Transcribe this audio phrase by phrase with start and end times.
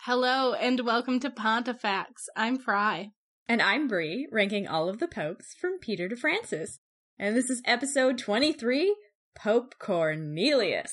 [0.00, 2.28] Hello and welcome to Pontifex.
[2.36, 3.10] I'm Fry.
[3.48, 6.78] And I'm Bree, ranking all of the popes from Peter to Francis.
[7.18, 8.94] And this is episode 23,
[9.34, 10.92] Pope Cornelius.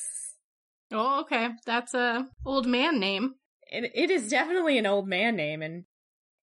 [0.91, 1.49] Oh, okay.
[1.65, 3.35] That's a old man name.
[3.67, 5.85] It, it is definitely an old man name, and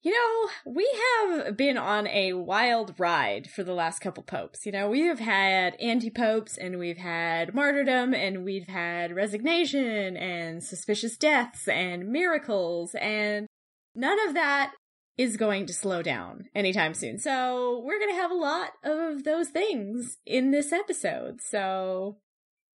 [0.02, 0.88] you know, we
[1.26, 4.64] have been on a wild ride for the last couple popes.
[4.64, 10.62] You know, we have had anti-popes and we've had martyrdom and we've had resignation and
[10.62, 13.46] suspicious deaths and miracles and
[13.94, 14.72] none of that
[15.16, 17.18] is going to slow down anytime soon.
[17.18, 21.40] So we're going to have a lot of those things in this episode.
[21.42, 22.18] So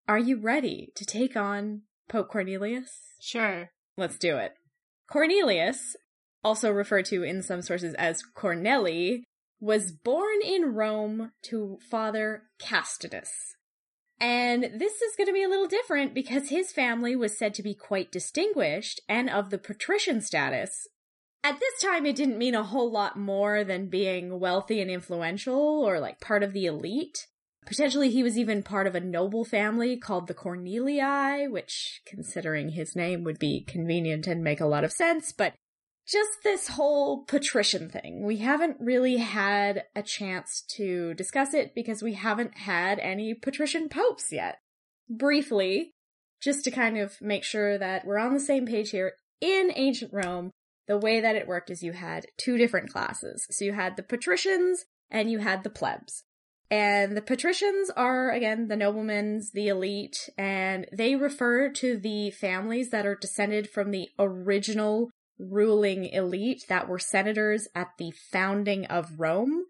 [0.09, 3.13] are you ready to take on Pope Cornelius?
[3.21, 3.69] Sure.
[3.95, 4.55] Let's do it.
[5.09, 5.95] Cornelius
[6.43, 9.23] also referred to in some sources as Corneli,
[9.59, 13.55] was born in Rome to Father Castinus.
[14.19, 17.63] And this is going to be a little different because his family was said to
[17.63, 20.87] be quite distinguished and of the patrician status.
[21.43, 25.59] At this time, it didn't mean a whole lot more than being wealthy and influential
[25.59, 27.27] or like part of the elite.
[27.65, 32.95] Potentially, he was even part of a noble family called the Cornelii, which, considering his
[32.95, 35.53] name, would be convenient and make a lot of sense, but
[36.07, 38.23] just this whole patrician thing.
[38.23, 43.89] We haven't really had a chance to discuss it because we haven't had any patrician
[43.89, 44.59] popes yet.
[45.09, 45.91] Briefly,
[46.41, 50.11] just to kind of make sure that we're on the same page here, in ancient
[50.13, 50.51] Rome,
[50.87, 53.47] the way that it worked is you had two different classes.
[53.51, 56.23] So you had the patricians and you had the plebs.
[56.69, 62.89] And the patricians are, again, the noblemen, the elite, and they refer to the families
[62.89, 69.19] that are descended from the original ruling elite that were senators at the founding of
[69.19, 69.65] Rome,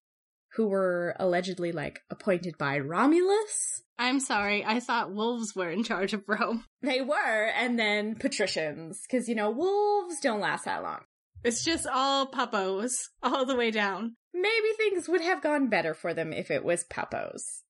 [0.56, 3.82] who were allegedly like appointed by Romulus.
[3.98, 6.66] I'm sorry, I thought wolves were in charge of Rome.
[6.82, 11.02] They were, and then patricians, because you know, wolves don't last that long.
[11.44, 14.16] It's just all puppos, all the way down.
[14.34, 17.62] Maybe things would have gone better for them if it was puppos.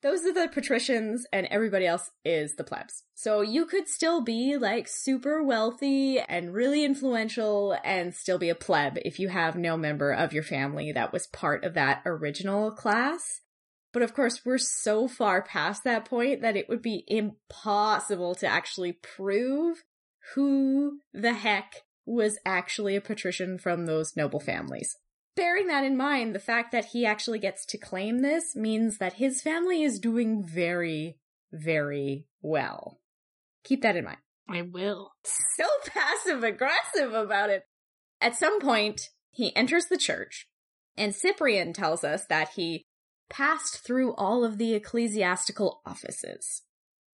[0.00, 3.02] Those are the patricians and everybody else is the plebs.
[3.14, 8.54] So you could still be like super wealthy and really influential and still be a
[8.54, 12.70] pleb if you have no member of your family that was part of that original
[12.70, 13.40] class.
[13.92, 18.46] But of course, we're so far past that point that it would be impossible to
[18.46, 19.82] actually prove
[20.34, 24.96] who the heck was actually a patrician from those noble families
[25.38, 29.14] bearing that in mind, the fact that he actually gets to claim this means that
[29.14, 31.16] his family is doing very,
[31.52, 32.98] very well.
[33.62, 34.18] Keep that in mind.
[34.50, 35.12] I will.
[35.56, 37.62] So passive aggressive about it.
[38.20, 40.48] At some point, he enters the church,
[40.96, 42.82] and Cyprian tells us that he
[43.30, 46.62] passed through all of the ecclesiastical offices.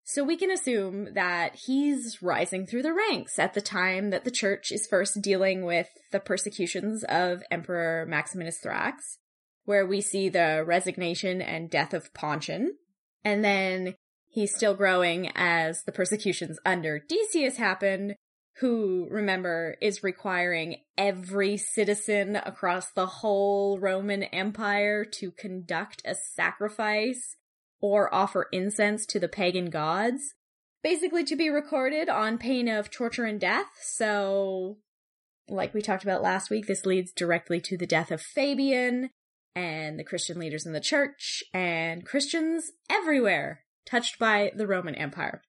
[0.06, 4.30] So we can assume that he's rising through the ranks at the time that the
[4.30, 9.16] church is first dealing with the persecutions of Emperor Maximinus Thrax,
[9.64, 12.74] where we see the resignation and death of Pontian.
[13.24, 13.94] And then
[14.28, 18.16] he's still growing as the persecutions under Decius happen,
[18.58, 27.36] who, remember, is requiring every citizen across the whole Roman Empire to conduct a sacrifice
[27.84, 30.32] or offer incense to the pagan gods,
[30.82, 33.66] basically to be recorded on pain of torture and death.
[33.82, 34.78] So,
[35.50, 39.10] like we talked about last week, this leads directly to the death of Fabian
[39.54, 45.42] and the Christian leaders in the church and Christians everywhere touched by the Roman Empire.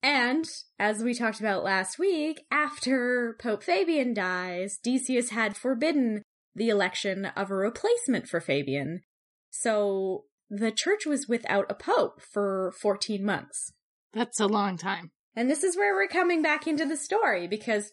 [0.00, 0.44] And,
[0.78, 6.22] as we talked about last week, after Pope Fabian dies, Decius had forbidden
[6.54, 9.00] the election of a replacement for Fabian.
[9.50, 10.26] So,
[10.58, 13.72] the church was without a pope for 14 months.
[14.12, 15.10] That's a long time.
[15.36, 17.92] And this is where we're coming back into the story because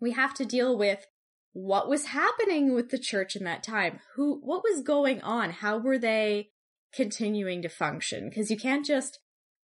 [0.00, 1.06] we have to deal with
[1.52, 4.00] what was happening with the church in that time.
[4.14, 5.50] Who, what was going on?
[5.50, 6.50] How were they
[6.92, 8.28] continuing to function?
[8.28, 9.18] Because you can't just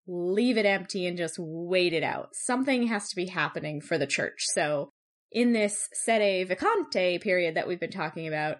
[0.06, 2.30] leave it empty and just wait it out.
[2.32, 4.44] Something has to be happening for the church.
[4.54, 4.90] So
[5.30, 8.58] in this sede vacante period that we've been talking about,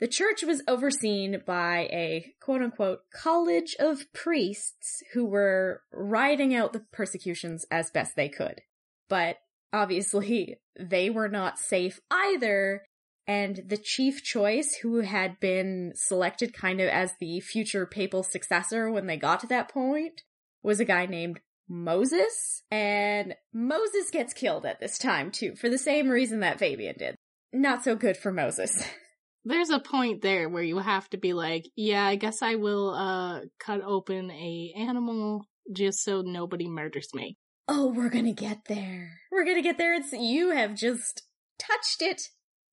[0.00, 6.72] the church was overseen by a quote unquote college of priests who were riding out
[6.72, 8.62] the persecutions as best they could.
[9.08, 9.36] But
[9.72, 12.82] obviously, they were not safe either.
[13.26, 18.90] And the chief choice, who had been selected kind of as the future papal successor
[18.90, 20.22] when they got to that point,
[20.62, 22.62] was a guy named Moses.
[22.70, 27.14] And Moses gets killed at this time too, for the same reason that Fabian did.
[27.52, 28.82] Not so good for Moses.
[29.44, 32.90] There's a point there where you have to be like, yeah, I guess I will
[32.90, 37.36] uh cut open a animal just so nobody murders me.
[37.68, 39.20] Oh, we're gonna get there.
[39.30, 39.94] We're gonna get there.
[39.94, 41.22] It's you have just
[41.58, 42.22] touched it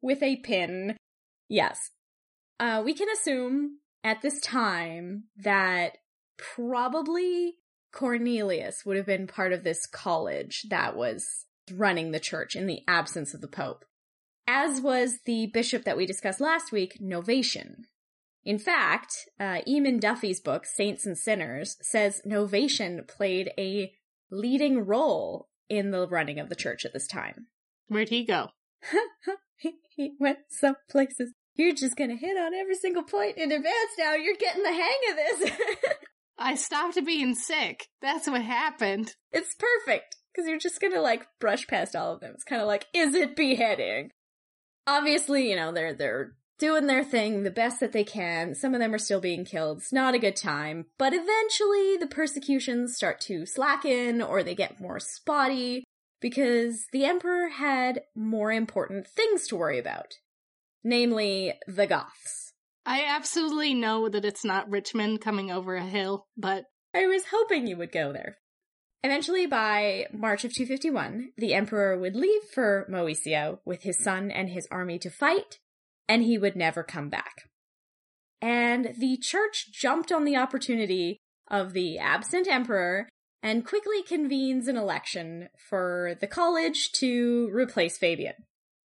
[0.02, 0.98] with a pin.
[1.50, 1.92] Yes.
[2.60, 5.98] Uh, we can assume at this time that
[6.38, 7.56] probably
[7.94, 12.81] Cornelius would have been part of this college that was running the church in the
[12.88, 13.86] absence of the Pope,
[14.48, 17.84] as was the bishop that we discussed last week, Novatian.
[18.44, 23.92] In fact, uh, Eamon Duffy's book, Saints and Sinners, says Novatian played a
[24.32, 27.48] leading role in the running of the church at this time.
[27.88, 28.50] Where'd he go?
[29.58, 31.34] he went some places.
[31.56, 34.14] You're just gonna hit on every single point in advance now.
[34.14, 35.52] You're getting the hang of this.
[36.38, 37.88] I stopped being sick.
[38.02, 39.16] That's what happened.
[39.32, 42.32] it's perfect because you're just gonna like brush past all of them.
[42.34, 44.12] It's kind of like, is it beheading?
[44.88, 48.56] Obviously, you know they're they're doing their thing the best that they can.
[48.56, 49.80] Some of them are still being killed.
[49.80, 54.80] It's not a good time, but eventually the persecutions start to slacken or they get
[54.80, 55.84] more spotty
[56.19, 60.16] because the emperor had more important things to worry about,
[60.84, 62.54] namely the Goths.
[62.86, 66.63] I absolutely know that it's not Richmond coming over a hill, but
[66.95, 68.38] I was hoping you would go there.
[69.04, 74.50] Eventually, by March of 251, the emperor would leave for Moesia with his son and
[74.50, 75.60] his army to fight,
[76.10, 77.50] and he would never come back.
[78.42, 81.18] And the church jumped on the opportunity
[81.50, 83.08] of the absent emperor
[83.44, 88.34] and quickly convenes an election for the college to replace Fabian.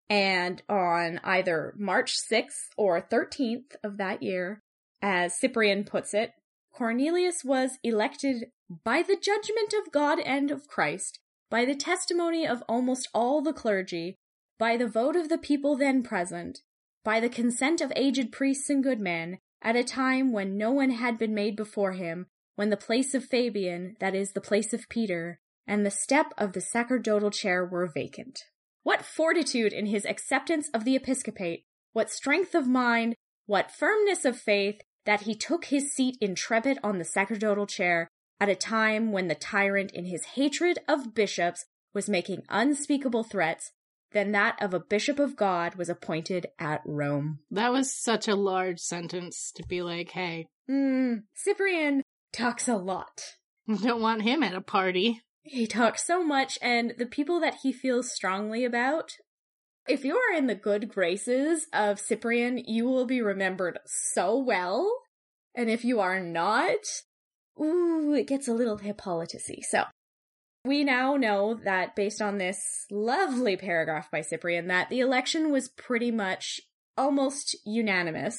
[0.09, 4.59] And on either March 6th or 13th of that year,
[5.01, 6.33] as Cyprian puts it,
[6.73, 8.45] Cornelius was elected
[8.83, 11.19] by the judgment of God and of Christ,
[11.49, 14.17] by the testimony of almost all the clergy,
[14.57, 16.59] by the vote of the people then present,
[17.03, 20.91] by the consent of aged priests and good men, at a time when no one
[20.91, 24.89] had been made before him, when the place of Fabian, that is, the place of
[24.89, 28.39] Peter, and the step of the sacerdotal chair were vacant.
[28.83, 33.15] What fortitude in his acceptance of the episcopate, what strength of mind,
[33.45, 38.07] what firmness of faith, that he took his seat intrepid on the sacerdotal chair
[38.39, 43.71] at a time when the tyrant in his hatred of bishops was making unspeakable threats
[44.11, 47.39] than that of a bishop of God was appointed at Rome.
[47.49, 50.47] That was such a large sentence to be like, hey.
[50.69, 52.03] Mm, Cyprian
[52.33, 53.37] talks a lot.
[53.67, 55.21] Don't want him at a party.
[55.43, 59.13] He talks so much, and the people that he feels strongly about,
[59.87, 64.91] if you are in the good graces of Cyprian, you will be remembered so well.
[65.55, 66.79] And if you are not,
[67.61, 69.63] ooh, it gets a little Hippolytusy.
[69.69, 69.83] So,
[70.63, 75.69] we now know that based on this lovely paragraph by Cyprian, that the election was
[75.69, 76.61] pretty much
[76.97, 78.37] almost unanimous.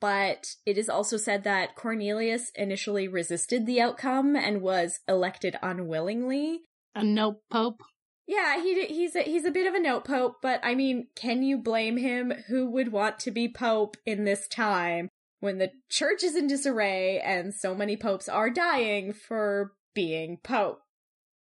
[0.00, 6.62] But it is also said that Cornelius initially resisted the outcome and was elected unwillingly.
[6.94, 7.82] A note pope.
[8.26, 11.42] Yeah, he he's a, he's a bit of a note pope, but I mean, can
[11.42, 12.32] you blame him?
[12.48, 15.08] Who would want to be pope in this time
[15.40, 20.80] when the church is in disarray and so many popes are dying for being pope?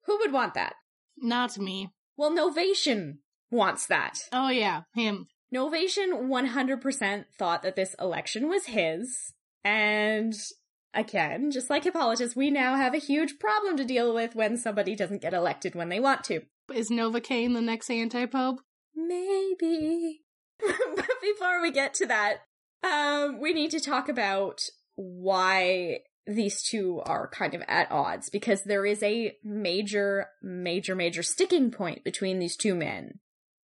[0.05, 0.73] Who would want that?
[1.17, 1.91] Not me.
[2.17, 3.19] Well, Novatian
[3.51, 4.21] wants that.
[4.33, 5.27] Oh yeah, him.
[5.53, 9.33] Novatian 100% thought that this election was his,
[9.63, 10.33] and
[10.93, 14.95] again, just like Hippolytus, we now have a huge problem to deal with when somebody
[14.95, 16.42] doesn't get elected when they want to.
[16.73, 18.59] Is Novocaine the next anti-pope?
[18.95, 20.21] Maybe.
[20.59, 22.40] but before we get to that,
[22.83, 24.61] um, we need to talk about
[24.95, 31.23] why these two are kind of at odds because there is a major, major, major
[31.23, 33.19] sticking point between these two men.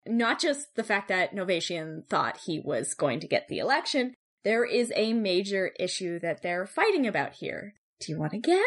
[0.08, 4.66] Not just the fact that Novatian thought he was going to get the election, there
[4.66, 7.76] is a major issue that they're fighting about here.
[8.00, 8.60] Do you want to guess?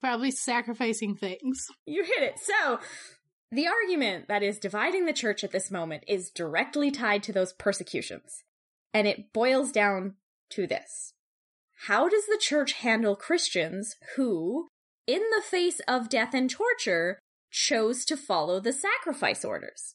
[0.00, 1.66] Probably sacrificing things.
[1.86, 2.34] You hit it.
[2.40, 2.80] So,
[3.52, 7.52] the argument that is dividing the church at this moment is directly tied to those
[7.52, 8.44] persecutions.
[8.94, 10.14] And it boils down
[10.50, 11.14] to this.
[11.86, 14.68] How does the church handle Christians who,
[15.06, 17.18] in the face of death and torture,
[17.50, 19.94] chose to follow the sacrifice orders?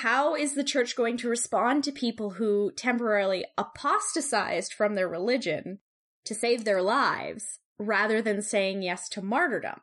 [0.00, 5.80] How is the church going to respond to people who temporarily apostatized from their religion
[6.24, 9.80] to save their lives rather than saying yes to martyrdom?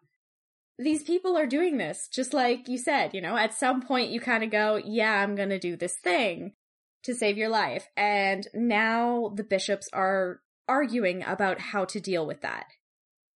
[0.82, 4.22] These people are doing this, just like you said, you know, at some point you
[4.22, 6.54] kind of go, yeah, I'm going to do this thing
[7.04, 7.88] to save your life.
[7.98, 12.68] And now the bishops are arguing about how to deal with that.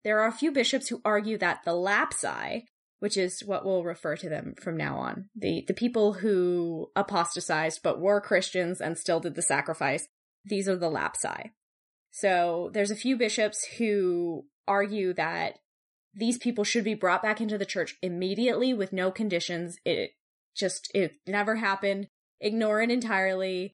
[0.03, 2.63] There are a few bishops who argue that the lapsi,
[3.00, 5.29] which is what we'll refer to them from now on.
[5.35, 10.07] The the people who apostatized but were Christians and still did the sacrifice.
[10.45, 11.51] these are the lapsi.
[12.12, 15.59] So there's a few bishops who argue that
[16.13, 19.77] these people should be brought back into the church immediately with no conditions.
[19.86, 20.12] It
[20.55, 22.08] just, it never happened.
[22.39, 23.74] Ignore it entirely.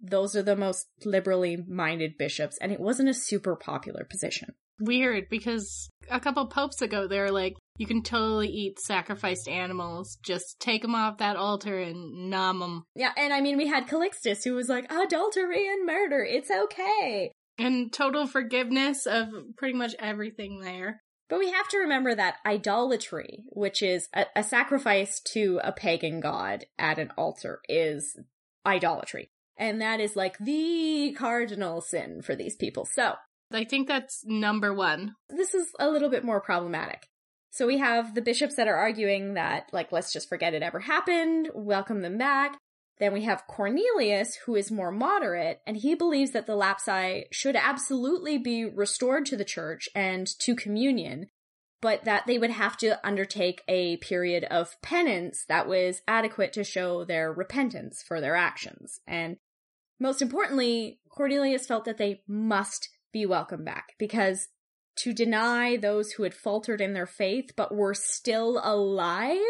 [0.00, 4.54] Those are the most liberally minded bishops, and it wasn't a super popular position.
[4.80, 10.18] Weird, because a couple popes ago, they were like, you can totally eat sacrificed animals.
[10.24, 12.84] Just take them off that altar and nom them.
[12.96, 17.30] Yeah, and I mean, we had Calixtus who was like, adultery and murder, it's okay.
[17.58, 21.00] And total forgiveness of pretty much everything there.
[21.32, 26.20] But we have to remember that idolatry, which is a, a sacrifice to a pagan
[26.20, 28.18] god at an altar, is
[28.66, 29.30] idolatry.
[29.56, 32.84] And that is like the cardinal sin for these people.
[32.84, 33.14] So,
[33.50, 35.14] I think that's number one.
[35.30, 37.06] this is a little bit more problematic.
[37.50, 40.80] So we have the bishops that are arguing that, like, let's just forget it ever
[40.80, 42.58] happened, welcome them back.
[43.02, 47.56] Then we have Cornelius, who is more moderate, and he believes that the lapsi should
[47.56, 51.26] absolutely be restored to the church and to communion,
[51.80, 56.62] but that they would have to undertake a period of penance that was adequate to
[56.62, 59.00] show their repentance for their actions.
[59.04, 59.38] And
[59.98, 64.46] most importantly, Cornelius felt that they must be welcomed back because
[64.98, 69.40] to deny those who had faltered in their faith but were still alive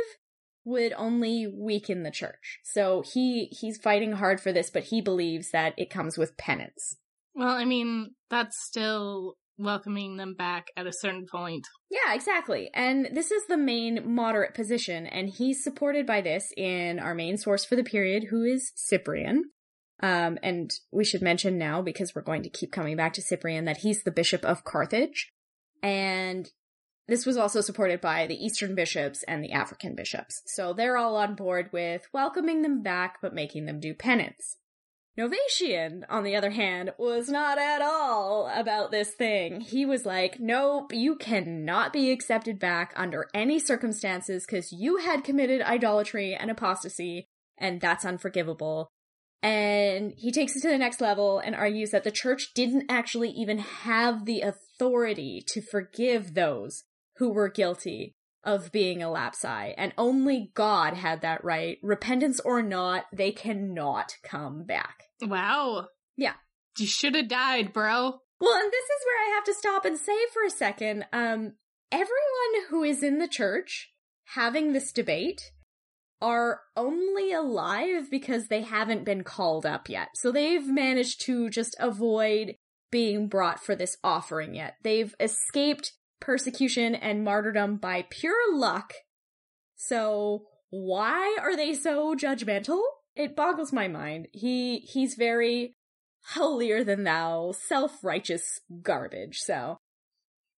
[0.65, 2.59] would only weaken the church.
[2.65, 6.97] So he he's fighting hard for this, but he believes that it comes with penance.
[7.35, 11.67] Well, I mean, that's still welcoming them back at a certain point.
[11.91, 12.71] Yeah, exactly.
[12.75, 17.37] And this is the main moderate position, and he's supported by this in our main
[17.37, 19.45] source for the period, who is Cyprian.
[20.03, 23.67] Um, and we should mention now, because we're going to keep coming back to Cyprian,
[23.67, 25.33] that he's the bishop of Carthage.
[25.83, 26.51] And
[27.09, 30.43] this was also supported by the Eastern bishops and the African bishops.
[30.47, 34.57] So they're all on board with welcoming them back, but making them do penance.
[35.19, 39.61] Novatian, on the other hand, was not at all about this thing.
[39.61, 45.25] He was like, nope, you cannot be accepted back under any circumstances because you had
[45.25, 47.27] committed idolatry and apostasy,
[47.59, 48.89] and that's unforgivable.
[49.43, 53.31] And he takes it to the next level and argues that the church didn't actually
[53.31, 56.85] even have the authority to forgive those
[57.17, 58.15] who were guilty
[58.45, 61.79] of being a lapsi, and only God had that right.
[61.83, 65.05] Repentance or not, they cannot come back.
[65.21, 65.87] Wow.
[66.17, 66.35] Yeah.
[66.79, 68.19] You should have died, bro.
[68.41, 71.53] Well, and this is where I have to stop and say for a second, um,
[71.93, 73.93] everyone who is in the church
[74.35, 75.53] having this debate
[76.21, 80.09] are only alive because they haven't been called up yet.
[80.15, 82.55] So they've managed to just avoid
[82.91, 84.75] being brought for this offering yet.
[84.83, 85.93] They've escaped
[86.23, 88.95] persecution and martyrdom by pure luck.
[89.77, 92.81] So why are they so judgmental?
[93.15, 94.29] It boggles my mind.
[94.33, 95.77] He he's very
[96.29, 99.39] holier than thou, self-righteous garbage.
[99.39, 99.79] So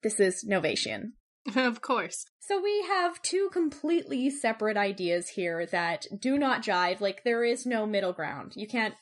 [0.02, 1.12] this is Novatian.
[1.56, 2.26] of course.
[2.38, 7.00] So we have two completely separate ideas here that do not jive.
[7.00, 8.52] Like there is no middle ground.
[8.54, 8.94] You can't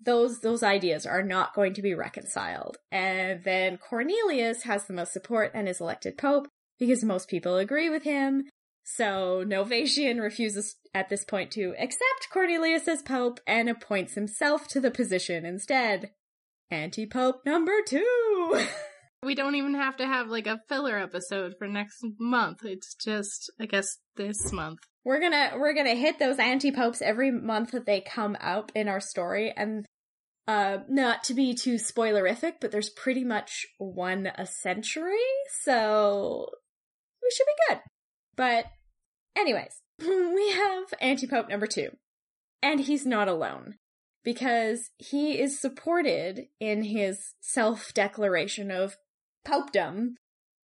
[0.00, 2.78] those those ideas are not going to be reconciled.
[2.90, 6.48] And then Cornelius has the most support and is elected pope
[6.78, 8.44] because most people agree with him.
[8.84, 14.80] So Novatian refuses at this point to accept Cornelius as pope and appoints himself to
[14.80, 16.12] the position instead.
[16.70, 18.66] Anti-pope number 2.
[19.22, 22.64] We don't even have to have like a filler episode for next month.
[22.64, 24.78] It's just, I guess, this month.
[25.04, 29.00] we're gonna we're gonna hit those anti-popes every month that they come out in our
[29.00, 29.84] story and
[30.48, 35.18] uh not to be too spoilerific but there's pretty much one a century
[35.60, 36.46] so
[37.22, 37.80] we should be good
[38.36, 38.64] but
[39.36, 41.90] anyways we have anti-pope number two
[42.62, 43.74] and he's not alone
[44.24, 48.96] because he is supported in his self-declaration of
[49.46, 50.14] popedom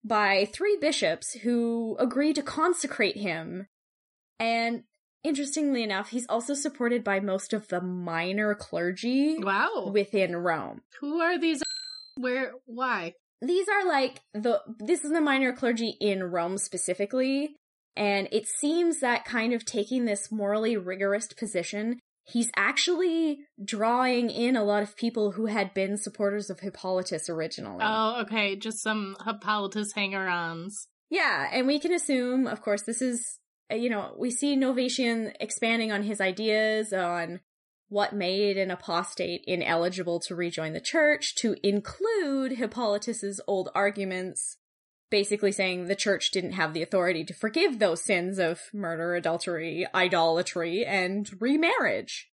[0.03, 3.67] by three bishops who agree to consecrate him
[4.39, 4.83] and
[5.23, 9.91] interestingly enough, he's also supported by most of the minor clergy Wow.
[9.93, 10.81] within Rome.
[10.99, 11.61] Who are these?
[12.17, 12.53] Where?
[12.65, 13.13] Why?
[13.41, 17.55] These are like the this is the minor clergy in Rome specifically,
[17.95, 24.55] and it seems that kind of taking this morally rigorous position, he's actually drawing in
[24.55, 27.83] a lot of people who had been supporters of Hippolytus originally.
[27.83, 28.55] Oh, okay.
[28.55, 30.87] Just some Hippolytus hanger-ons.
[31.09, 33.39] Yeah, and we can assume, of course, this is,
[33.71, 37.41] uh, you know, we see Novatian expanding on his ideas on
[37.89, 44.55] what made an apostate ineligible to rejoin the church to include Hippolytus's old arguments,
[45.11, 49.85] basically saying the church didn't have the authority to forgive those sins of murder, adultery,
[49.93, 52.31] idolatry, and remarriage.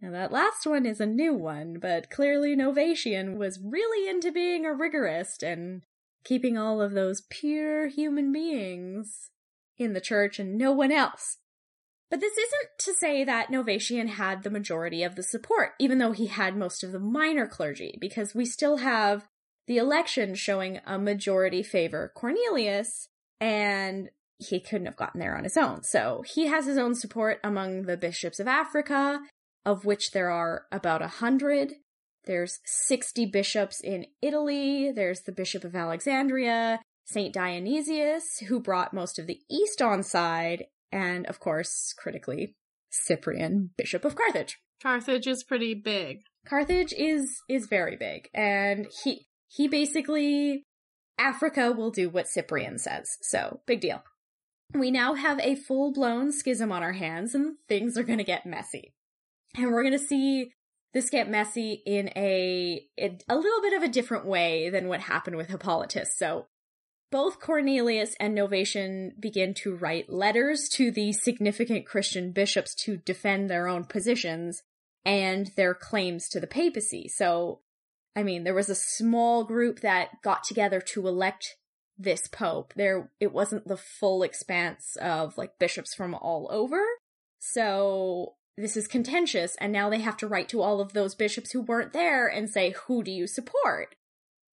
[0.00, 4.64] Now, that last one is a new one, but clearly Novatian was really into being
[4.64, 5.82] a rigorist and
[6.24, 9.30] keeping all of those pure human beings
[9.76, 11.38] in the church and no one else.
[12.10, 16.12] But this isn't to say that Novatian had the majority of the support, even though
[16.12, 19.28] he had most of the minor clergy, because we still have
[19.66, 23.08] the election showing a majority favor Cornelius,
[23.40, 25.82] and he couldn't have gotten there on his own.
[25.82, 29.20] So he has his own support among the bishops of Africa,
[29.64, 31.74] of which there are about a hundred.
[32.24, 34.92] There's 60 bishops in Italy.
[34.92, 37.32] There's the Bishop of Alexandria, St.
[37.32, 42.54] Dionysius, who brought most of the East on side, and of course, critically,
[42.90, 44.58] Cyprian, Bishop of Carthage.
[44.82, 46.22] Carthage is pretty big.
[46.46, 50.64] Carthage is is very big, and he he basically
[51.18, 53.18] Africa will do what Cyprian says.
[53.20, 54.02] So big deal.
[54.72, 58.24] We now have a full blown schism on our hands, and things are going to
[58.24, 58.94] get messy,
[59.56, 60.52] and we're going to see
[60.92, 65.36] this get messy in a a little bit of a different way than what happened
[65.36, 66.16] with Hippolytus.
[66.16, 66.46] So
[67.10, 73.50] both Cornelius and Novatian begin to write letters to the significant Christian bishops to defend
[73.50, 74.62] their own positions
[75.04, 77.08] and their claims to the papacy.
[77.08, 77.60] So,
[78.16, 81.56] I mean, there was a small group that got together to elect
[81.96, 82.72] this pope.
[82.74, 86.82] There, it wasn't the full expanse of like bishops from all over.
[87.38, 91.52] So, this is contentious, and now they have to write to all of those bishops
[91.52, 93.94] who weren't there and say, who do you support?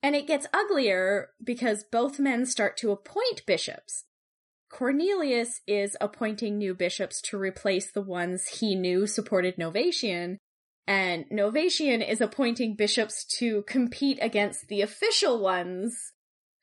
[0.01, 4.05] And it gets uglier because both men start to appoint bishops.
[4.69, 10.37] Cornelius is appointing new bishops to replace the ones he knew supported Novatian,
[10.87, 16.13] and Novatian is appointing bishops to compete against the official ones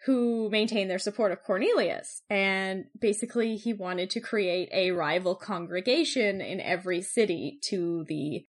[0.07, 2.23] who maintain their support of Cornelius.
[2.29, 8.47] And basically, he wanted to create a rival congregation in every city to the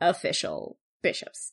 [0.00, 1.52] official bishops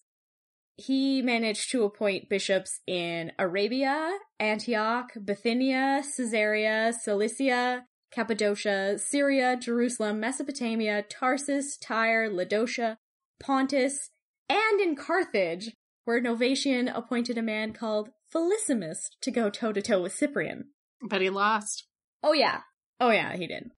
[0.77, 11.03] he managed to appoint bishops in Arabia, Antioch, Bithynia, Caesarea, Cilicia, Cappadocia, Syria, Jerusalem, Mesopotamia,
[11.03, 12.97] Tarsus, Tyre, Laodicea,
[13.39, 14.09] Pontus,
[14.49, 15.71] and in Carthage,
[16.05, 20.65] where Novatian appointed a man called Felicissimus to go toe to toe with Cyprian.
[21.01, 21.87] But he lost.
[22.23, 22.61] Oh, yeah.
[22.99, 23.71] Oh, yeah, he did.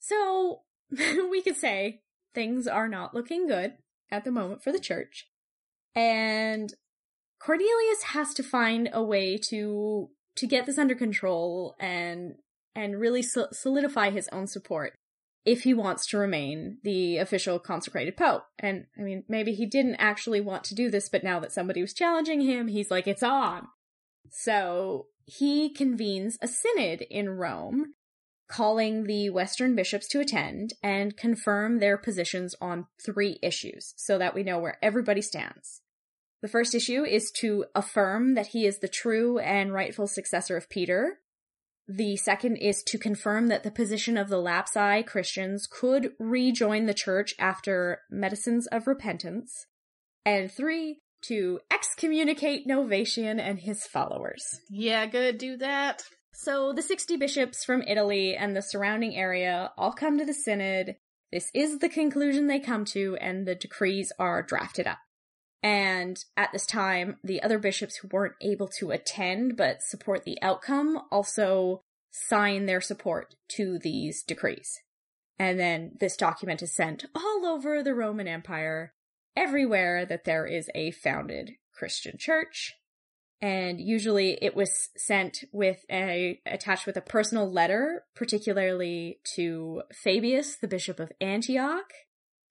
[0.00, 2.00] So, we could say
[2.34, 3.74] things are not looking good
[4.10, 5.28] at the moment for the church.
[5.94, 6.72] And
[7.40, 12.34] Cornelius has to find a way to to get this under control and
[12.74, 14.94] and really solidify his own support
[15.44, 18.44] if he wants to remain the official consecrated pope.
[18.58, 21.82] And I mean, maybe he didn't actually want to do this, but now that somebody
[21.82, 23.68] was challenging him, he's like, it's on.
[24.30, 27.94] So he convenes a synod in Rome,
[28.48, 34.34] calling the Western bishops to attend and confirm their positions on three issues so that
[34.34, 35.82] we know where everybody stands.
[36.42, 40.68] The first issue is to affirm that he is the true and rightful successor of
[40.68, 41.20] Peter.
[41.86, 46.94] The second is to confirm that the position of the Lapsi Christians could rejoin the
[46.94, 49.66] church after medicines of repentance.
[50.24, 54.60] And three, to excommunicate Novatian and his followers.
[54.70, 56.02] Yeah, gonna do that.
[56.32, 60.96] So the 60 bishops from Italy and the surrounding area all come to the synod.
[61.32, 64.98] This is the conclusion they come to, and the decrees are drafted up.
[65.64, 70.36] And at this time, the other bishops who weren't able to attend but support the
[70.42, 74.78] outcome also sign their support to these decrees.
[75.38, 78.92] And then this document is sent all over the Roman Empire,
[79.34, 82.74] everywhere that there is a founded Christian church.
[83.40, 90.56] And usually it was sent with a, attached with a personal letter, particularly to Fabius,
[90.60, 91.90] the Bishop of Antioch,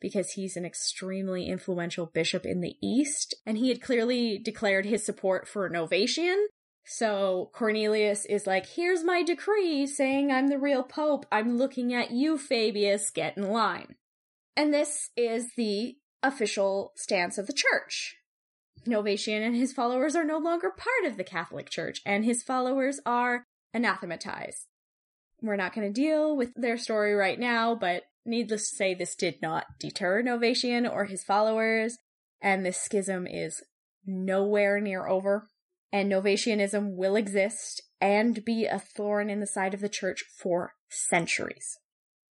[0.03, 5.03] because he's an extremely influential bishop in the East, and he had clearly declared his
[5.03, 6.43] support for Novatian.
[6.85, 11.25] So Cornelius is like, here's my decree saying I'm the real pope.
[11.31, 13.09] I'm looking at you, Fabius.
[13.11, 13.95] Get in line.
[14.57, 18.17] And this is the official stance of the church.
[18.85, 22.99] Novatian and his followers are no longer part of the Catholic Church, and his followers
[23.05, 24.67] are anathematized.
[25.41, 29.15] We're not going to deal with their story right now, but Needless to say, this
[29.15, 31.97] did not deter Novatian or his followers,
[32.41, 33.61] and this schism is
[34.05, 35.47] nowhere near over.
[35.91, 40.73] And Novatianism will exist and be a thorn in the side of the church for
[40.89, 41.77] centuries.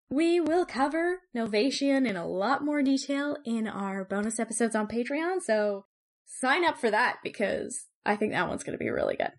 [0.10, 5.42] We will cover Novatian in a lot more detail in our bonus episodes on Patreon,
[5.42, 5.86] so
[6.26, 9.32] sign up for that because I think that one's going to be really good.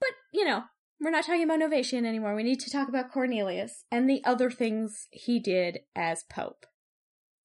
[0.00, 0.64] But, you know,
[1.00, 2.34] we're not talking about Novatian anymore.
[2.34, 6.66] We need to talk about Cornelius and the other things he did as Pope.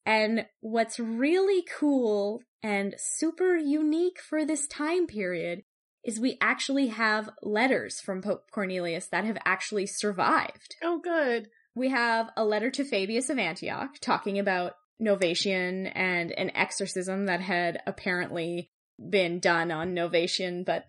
[0.06, 5.64] And what's really cool and super unique for this time period
[6.04, 10.76] is we actually have letters from Pope Cornelius that have actually survived.
[10.82, 11.50] Oh, good.
[11.76, 17.42] We have a letter to Fabius of Antioch talking about Novatian and an exorcism that
[17.42, 18.72] had apparently
[19.10, 20.86] been done on Novatian, but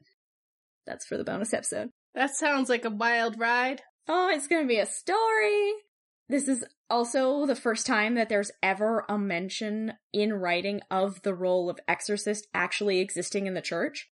[0.87, 1.91] that's for the bonus episode.
[2.15, 3.83] That sounds like a wild ride.
[4.09, 5.73] Oh, it's gonna be a story.
[6.29, 11.35] This is also the first time that there's ever a mention in writing of the
[11.35, 14.09] role of exorcist actually existing in the church.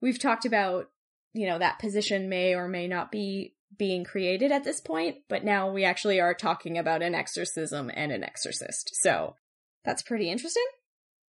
[0.00, 0.90] We've talked about,
[1.32, 5.44] you know, that position may or may not be being created at this point, but
[5.44, 8.90] now we actually are talking about an exorcism and an exorcist.
[8.94, 9.36] So
[9.84, 10.66] that's pretty interesting.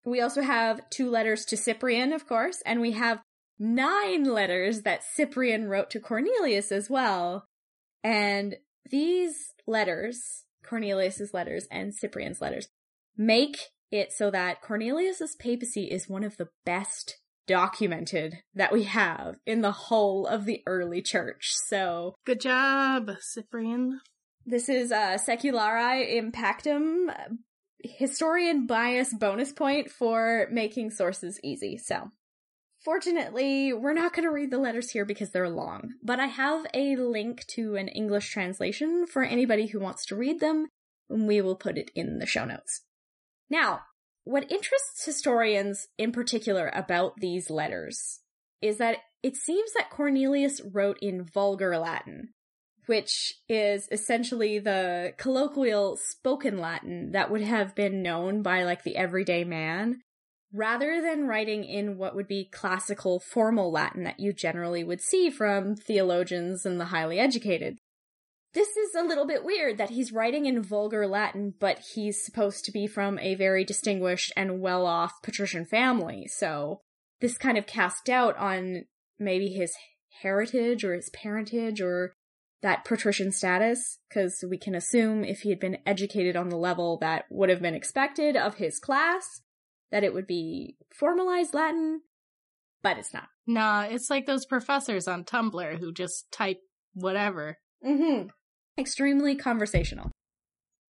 [0.04, 3.22] We also have two letters to Cyprian, of course, and we have
[3.60, 7.48] nine letters that Cyprian wrote to Cornelius as well.
[8.04, 8.58] And
[8.90, 12.68] these letters, Cornelius's letters and Cyprian's letters,
[13.18, 13.58] make
[13.92, 19.62] it so that Cornelius's papacy is one of the best documented that we have in
[19.62, 21.52] the whole of the early church.
[21.68, 24.00] So good job, Cyprian.
[24.46, 27.14] This is uh Seculari Impactum
[27.84, 31.78] historian bias bonus point for making sources easy.
[31.78, 32.12] So
[32.84, 36.66] Fortunately, we're not going to read the letters here because they're long, but I have
[36.74, 40.68] a link to an English translation for anybody who wants to read them,
[41.10, 42.82] and we will put it in the show notes.
[43.50, 43.82] Now,
[44.26, 48.20] what interests historians in particular about these letters
[48.62, 52.30] is that it seems that Cornelius wrote in Vulgar Latin,
[52.88, 58.98] which is essentially the colloquial spoken Latin that would have been known by like the
[58.98, 60.02] everyday man,
[60.54, 65.30] rather than writing in what would be classical formal Latin that you generally would see
[65.30, 67.78] from theologians and the highly educated.
[68.54, 72.66] This is a little bit weird that he's writing in vulgar Latin, but he's supposed
[72.66, 76.82] to be from a very distinguished and well off patrician family, so
[77.20, 78.84] this kind of cast doubt on
[79.18, 79.74] maybe his
[80.22, 82.14] heritage or his parentage or
[82.62, 86.98] that patrician status, because we can assume if he had been educated on the level
[87.00, 89.42] that would have been expected of his class,
[89.94, 92.02] that it would be formalized Latin,
[92.82, 93.30] but it's not.
[93.48, 96.60] Nah, it's like those professors on Tumblr who just type
[96.94, 97.60] whatever.
[97.86, 98.28] Mm-hmm
[98.78, 100.12] extremely conversational.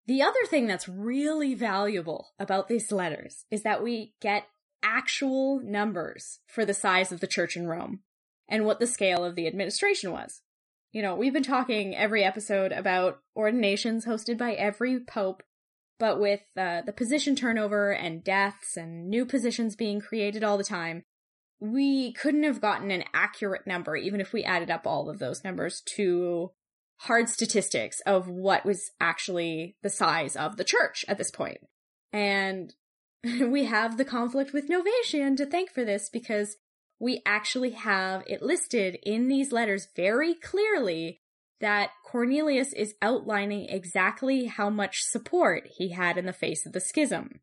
[0.06, 4.48] The other thing that's really valuable about these letters is that we get
[4.84, 8.02] actual numbers for the size of the church in Rome
[8.50, 10.42] and what the scale of the administration was.
[10.92, 15.42] You know, we've been talking every episode about ordinations hosted by every pope,
[16.00, 20.64] but with uh, the position turnover and deaths and new positions being created all the
[20.64, 21.04] time,
[21.60, 25.44] we couldn't have gotten an accurate number, even if we added up all of those
[25.44, 26.52] numbers to
[26.98, 31.60] hard statistics of what was actually the size of the church at this point.
[32.12, 32.74] And
[33.24, 36.58] we have the conflict with Novatian to thank for this because
[37.00, 41.22] we actually have it listed in these letters very clearly
[41.60, 46.80] that Cornelius is outlining exactly how much support he had in the face of the
[46.80, 47.40] schism.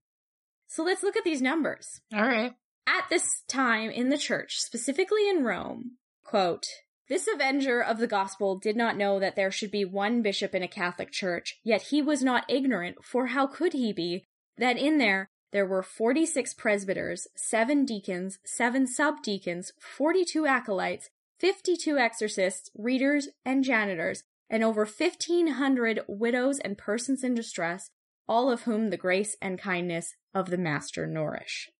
[0.66, 2.00] So let's look at these numbers.
[2.14, 2.52] All right.
[2.86, 6.66] At this time in the church, specifically in Rome, quote,
[7.08, 10.62] this avenger of the gospel did not know that there should be one bishop in
[10.62, 14.26] a Catholic church, yet he was not ignorant, for how could he be,
[14.58, 22.70] that in there there were 46 presbyters, 7 deacons, 7 subdeacons, 42 acolytes, 52 exorcists,
[22.74, 27.90] readers, and janitors, and over 1,500 widows and persons in distress,
[28.28, 31.70] all of whom the grace and kindness of the Master nourish.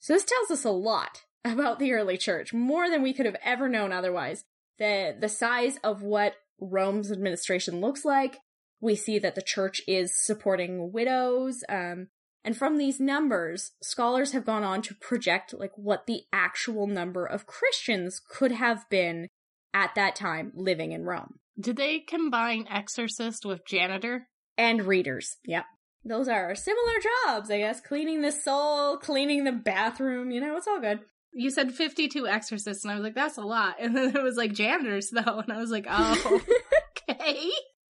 [0.00, 3.36] So this tells us a lot about the early church, more than we could have
[3.42, 4.44] ever known otherwise
[4.78, 8.38] the the size of what Rome's administration looks like.
[8.80, 11.64] We see that the church is supporting widows.
[11.68, 12.08] Um,
[12.44, 17.26] and from these numbers, scholars have gone on to project like what the actual number
[17.26, 19.28] of Christians could have been
[19.74, 21.40] at that time living in Rome.
[21.60, 24.28] Did they combine exorcist with janitor?
[24.56, 25.36] And readers.
[25.44, 25.66] Yep.
[26.04, 26.94] Those are similar
[27.26, 27.80] jobs, I guess.
[27.80, 31.00] Cleaning the soul, cleaning the bathroom, you know, it's all good.
[31.32, 33.76] You said 52 exorcists, and I was like, that's a lot.
[33.80, 35.40] And then it was like janitors, though.
[35.40, 36.40] And I was like, oh,
[37.10, 37.50] okay.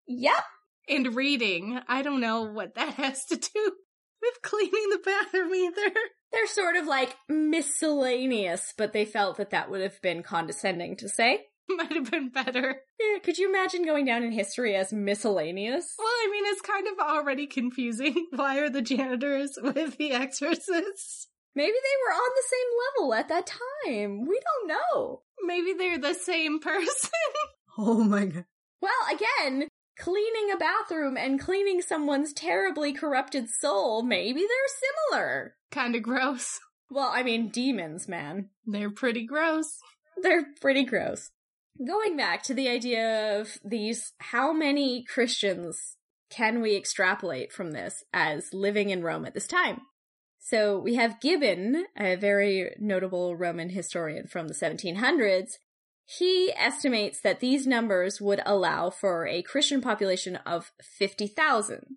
[0.06, 0.44] Yep.
[0.88, 1.80] And reading.
[1.88, 3.72] I don't know what that has to do
[4.24, 5.92] with cleaning the bathroom either.
[6.32, 11.08] They're sort of like miscellaneous, but they felt that that would have been condescending to
[11.08, 11.46] say.
[11.68, 12.76] Might have been better.
[13.00, 15.94] Yeah, could you imagine going down in history as miscellaneous?
[15.98, 18.26] Well, I mean, it's kind of already confusing.
[18.34, 21.28] Why are the janitors with the exorcists?
[21.56, 24.26] Maybe they were on the same level at that time.
[24.26, 25.22] We don't know.
[25.44, 27.10] Maybe they're the same person.
[27.78, 28.44] oh my god.
[28.82, 34.80] Well, again, cleaning a bathroom and cleaning someone's terribly corrupted soul, maybe they're
[35.10, 35.54] similar.
[35.70, 36.60] Kind of gross.
[36.90, 38.50] Well, I mean, demons, man.
[38.66, 39.78] They're pretty gross.
[40.22, 41.30] They're pretty gross.
[41.84, 45.96] Going back to the idea of these, how many Christians
[46.30, 49.80] can we extrapolate from this as living in Rome at this time?
[50.38, 55.52] So we have Gibbon, a very notable Roman historian from the 1700s.
[56.06, 61.96] He estimates that these numbers would allow for a Christian population of 50,000,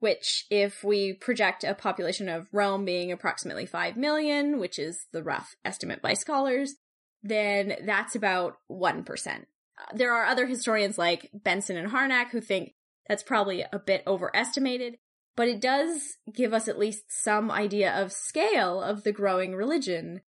[0.00, 5.22] which if we project a population of Rome being approximately 5 million, which is the
[5.22, 6.74] rough estimate by scholars,
[7.22, 9.44] then that's about 1%.
[9.94, 12.74] There are other historians like Benson and Harnack who think
[13.08, 14.98] that's probably a bit overestimated,
[15.36, 20.20] but it does give us at least some idea of scale of the growing religion,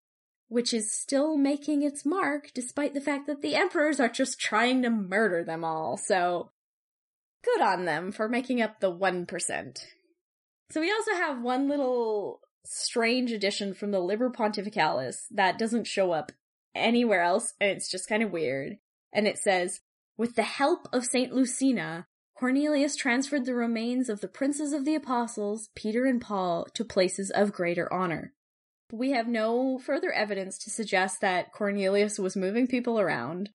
[0.51, 4.83] which is still making its mark despite the fact that the emperors are just trying
[4.83, 5.97] to murder them all.
[5.97, 6.51] So
[7.45, 9.79] good on them for making up the 1%.
[10.71, 16.11] So we also have one little strange addition from the Liber Pontificalis that doesn't show
[16.11, 16.33] up
[16.75, 18.79] anywhere else, and it's just kind of weird.
[19.13, 19.81] And it says,
[20.19, 24.97] with the help of Saint Lucina, Cornelius transferred the remains of the princes of the
[24.97, 28.33] apostles, Peter and Paul, to places of greater honor.
[28.93, 33.51] We have no further evidence to suggest that Cornelius was moving people around,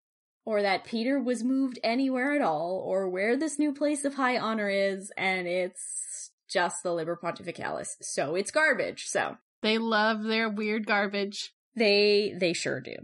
[0.45, 4.37] or that Peter was moved anywhere at all, or where this new place of high
[4.37, 7.95] honor is, and it's just the Liber Pontificalis.
[8.01, 9.37] So it's garbage, so.
[9.61, 11.53] They love their weird garbage.
[11.75, 12.95] They, they sure do.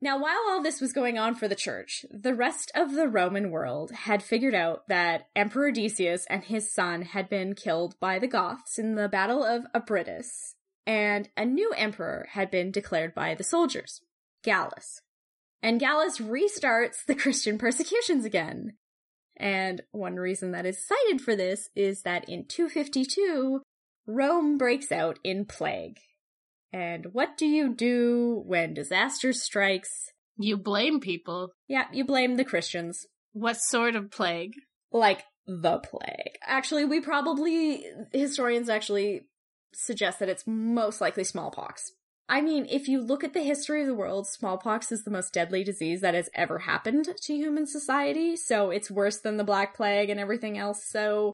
[0.00, 3.50] Now, while all this was going on for the church, the rest of the Roman
[3.50, 8.28] world had figured out that Emperor Decius and his son had been killed by the
[8.28, 10.54] Goths in the Battle of Abritus,
[10.88, 14.00] and a new emperor had been declared by the soldiers,
[14.42, 15.02] Gallus.
[15.62, 18.72] And Gallus restarts the Christian persecutions again.
[19.36, 23.60] And one reason that is cited for this is that in 252,
[24.06, 25.98] Rome breaks out in plague.
[26.72, 30.10] And what do you do when disaster strikes?
[30.38, 31.52] You blame people.
[31.68, 33.06] Yeah, you blame the Christians.
[33.32, 34.54] What sort of plague?
[34.90, 36.38] Like the plague.
[36.42, 39.26] Actually, we probably, historians actually
[39.72, 41.92] suggest that it's most likely smallpox.
[42.28, 45.32] I mean, if you look at the history of the world, smallpox is the most
[45.32, 49.74] deadly disease that has ever happened to human society, so it's worse than the Black
[49.74, 51.32] Plague and everything else, so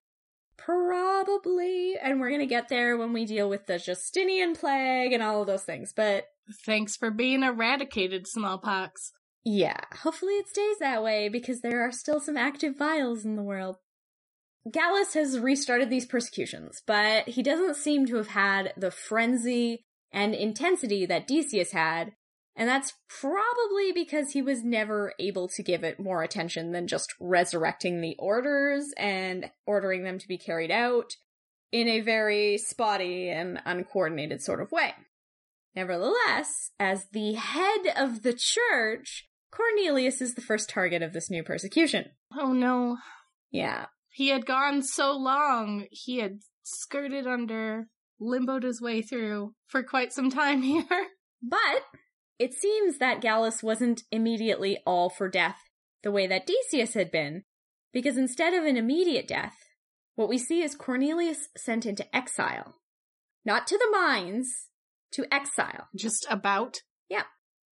[0.57, 5.41] probably, and we're gonna get there when we deal with the Justinian Plague and all
[5.41, 6.27] of those things, but.
[6.65, 9.13] Thanks for being eradicated, smallpox.
[9.45, 13.43] Yeah, hopefully it stays that way because there are still some active vials in the
[13.43, 13.79] world.
[14.71, 20.35] Gallus has restarted these persecutions, but he doesn't seem to have had the frenzy and
[20.35, 22.13] intensity that Decius had,
[22.57, 27.13] and that's probably because he was never able to give it more attention than just
[27.21, 31.11] resurrecting the orders and ordering them to be carried out
[31.73, 34.95] in a very spotty and uncoordinated sort of way.
[35.75, 41.43] Nevertheless, as the head of the church, Cornelius is the first target of this new
[41.43, 42.07] persecution.
[42.33, 42.99] Oh no.
[43.51, 43.87] Yeah.
[44.15, 47.89] He had gone so long, he had skirted under,
[48.23, 50.87] limboed his way through for quite some time here.
[51.43, 51.83] But
[52.39, 55.59] it seems that Gallus wasn't immediately all for death
[56.05, 57.43] the way that Decius had been,
[57.93, 59.57] because instead of an immediate death,
[60.15, 62.77] what we see is Cornelius sent into exile.
[63.45, 64.69] Not to the mines,
[65.15, 65.89] to exile.
[65.97, 66.83] Just about?
[67.09, 67.25] Yeah.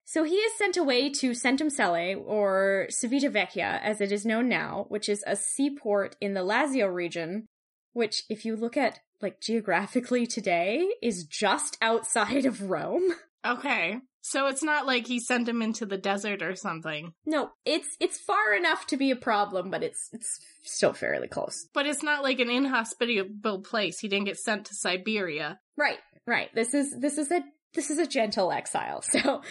[0.05, 4.87] So he is sent away to Centum Cellae, or Civitavecchia as it is known now,
[4.89, 7.47] which is a seaport in the Lazio region,
[7.93, 13.15] which if you look at like geographically today is just outside of Rome.
[13.45, 13.99] Okay.
[14.21, 17.13] So it's not like he sent him into the desert or something.
[17.27, 21.67] No, it's it's far enough to be a problem, but it's it's still fairly close.
[21.75, 23.99] But it's not like an inhospitable place.
[23.99, 25.59] He didn't get sent to Siberia.
[25.77, 26.55] Right, right.
[26.55, 27.43] This is this is a
[27.75, 29.03] this is a gentle exile.
[29.03, 29.43] So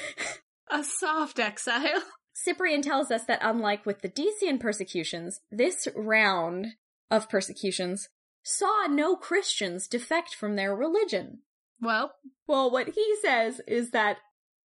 [0.69, 2.03] a soft exile.
[2.33, 6.67] Cyprian tells us that unlike with the Decian persecutions, this round
[7.09, 8.07] of persecutions
[8.43, 11.39] saw no Christians defect from their religion.
[11.79, 12.13] Well,
[12.47, 14.17] well, what he says is that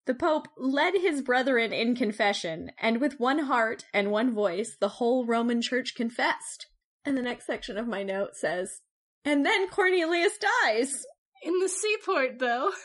[0.06, 4.88] the Pope led his brethren in confession, and with one heart and one voice, the
[4.88, 6.66] whole Roman Church confessed.
[7.04, 8.80] And the next section of my note says,
[9.24, 11.04] and then Cornelius dies.
[11.42, 12.70] In the seaport, though.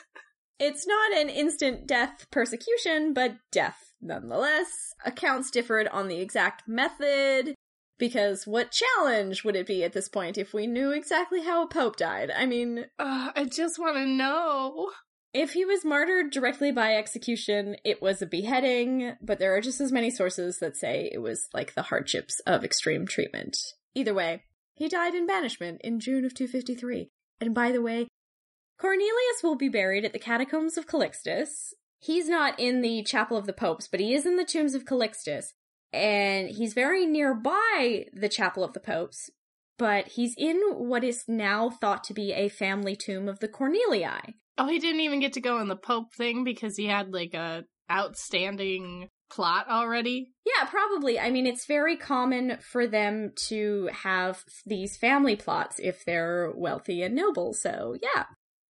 [0.64, 4.94] It's not an instant death persecution, but death nonetheless.
[5.04, 7.56] Accounts differed on the exact method,
[7.98, 11.68] because what challenge would it be at this point if we knew exactly how a
[11.68, 12.30] pope died?
[12.30, 14.92] I mean, uh, I just want to know.
[15.34, 19.82] If he was martyred directly by execution, it was a beheading, but there are just
[19.82, 23.58] as many sources that say it was like the hardships of extreme treatment.
[23.96, 24.44] Either way,
[24.76, 27.10] he died in banishment in June of 253.
[27.40, 28.08] And by the way,
[28.82, 31.74] Cornelius will be buried at the catacombs of Calixtus.
[32.00, 34.86] He's not in the Chapel of the Popes, but he is in the tombs of
[34.86, 35.54] Calixtus.
[35.94, 39.30] And he's very nearby the Chapel of the Popes,
[39.78, 44.34] but he's in what is now thought to be a family tomb of the Cornelii.
[44.58, 47.36] Oh, he didn't even get to go in the Pope thing because he had like
[47.36, 50.32] a outstanding plot already.
[50.44, 51.20] Yeah, probably.
[51.20, 57.04] I mean, it's very common for them to have these family plots if they're wealthy
[57.04, 57.54] and noble.
[57.54, 58.24] So, yeah,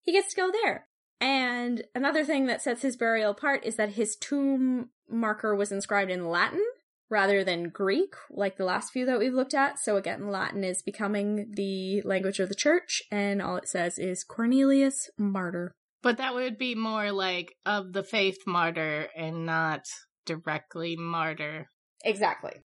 [0.03, 0.87] he gets to go there.
[1.19, 6.09] And another thing that sets his burial apart is that his tomb marker was inscribed
[6.09, 6.65] in Latin
[7.09, 9.77] rather than Greek, like the last few that we've looked at.
[9.77, 14.23] So again, Latin is becoming the language of the church, and all it says is
[14.23, 15.73] Cornelius Martyr.
[16.01, 19.81] But that would be more like of the faith martyr and not
[20.25, 21.67] directly martyr.
[22.03, 22.63] Exactly.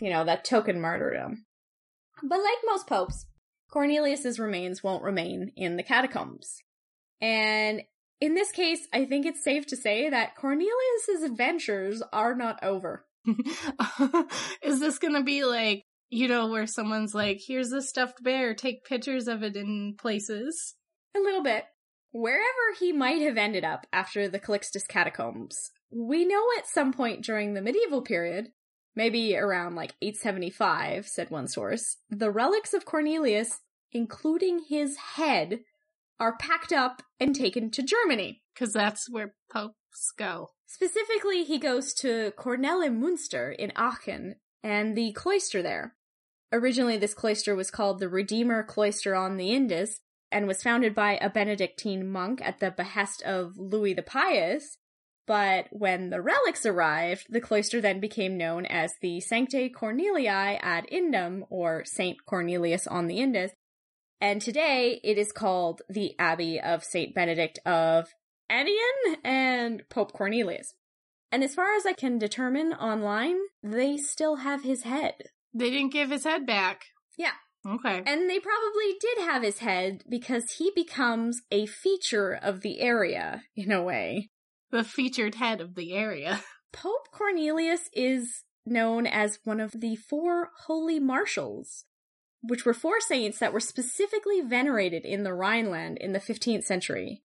[0.00, 1.44] You know, that token martyrdom.
[2.24, 3.26] But like most popes,
[3.70, 6.58] Cornelius's remains won't remain in the catacombs.
[7.22, 7.82] And
[8.20, 13.06] in this case, I think it's safe to say that Cornelius's adventures are not over.
[14.62, 18.54] Is this going to be like, you know, where someone's like, here's a stuffed bear,
[18.54, 20.74] take pictures of it in places?
[21.16, 21.64] A little bit.
[22.10, 27.24] Wherever he might have ended up after the Calixtus catacombs, we know at some point
[27.24, 28.48] during the medieval period,
[28.94, 33.60] maybe around like 875, said one source, the relics of Cornelius,
[33.92, 35.60] including his head,
[36.22, 38.42] are packed up and taken to Germany.
[38.54, 40.50] Because that's where popes go.
[40.66, 45.96] Specifically, he goes to Kornelimünster in Aachen and the cloister there.
[46.52, 51.18] Originally, this cloister was called the Redeemer Cloister on the Indus and was founded by
[51.20, 54.78] a Benedictine monk at the behest of Louis the Pious.
[55.26, 60.86] But when the relics arrived, the cloister then became known as the Sanctae Cornelii ad
[60.92, 63.52] Indum, or Saint Cornelius on the Indus.
[64.22, 68.06] And today it is called the Abbey of Saint Benedict of
[68.48, 70.74] Anian and Pope Cornelius.
[71.32, 75.14] And as far as I can determine online, they still have his head.
[75.52, 76.84] They didn't give his head back.
[77.18, 77.32] Yeah.
[77.66, 78.00] Okay.
[78.06, 83.42] And they probably did have his head because he becomes a feature of the area,
[83.56, 84.30] in a way.
[84.70, 86.44] The featured head of the area.
[86.72, 91.86] Pope Cornelius is known as one of the four holy marshals,
[92.42, 97.22] which were four saints that were specifically venerated in the Rhineland in the 15th century.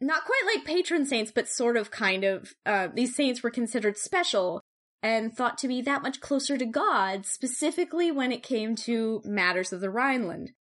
[0.00, 2.54] Not quite like patron saints, but sort of kind of.
[2.64, 4.60] Uh, these saints were considered special
[5.02, 9.72] and thought to be that much closer to God, specifically when it came to matters
[9.72, 10.52] of the Rhineland.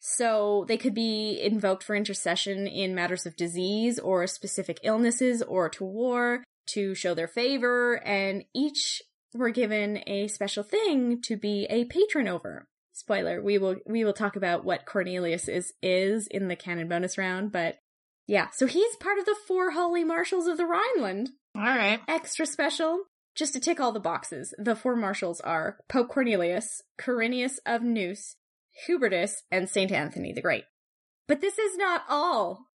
[0.00, 5.68] So they could be invoked for intercession in matters of disease or specific illnesses or
[5.70, 9.02] to war to show their favor, and each
[9.34, 12.68] were given a special thing to be a patron over.
[12.98, 17.16] Spoiler, we will we will talk about what Cornelius is is in the canon bonus
[17.16, 17.76] round, but
[18.26, 21.30] yeah, so he's part of the four holy marshals of the Rhineland.
[21.54, 22.00] All right.
[22.08, 23.04] Extra special.
[23.36, 28.34] Just to tick all the boxes, the four marshals are Pope Cornelius, Quirinus of Neuss,
[28.88, 29.92] Hubertus, and St.
[29.92, 30.64] Anthony the Great.
[31.28, 32.66] But this is not all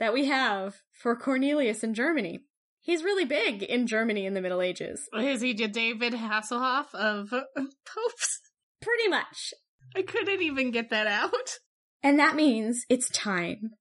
[0.00, 2.40] that we have for Cornelius in Germany.
[2.80, 5.08] He's really big in Germany in the Middle Ages.
[5.16, 7.30] Is he David Hasselhoff of
[7.86, 8.40] popes?
[8.80, 9.54] Pretty much.
[9.96, 11.30] I couldn't even get that out.
[12.00, 13.72] And that means it's time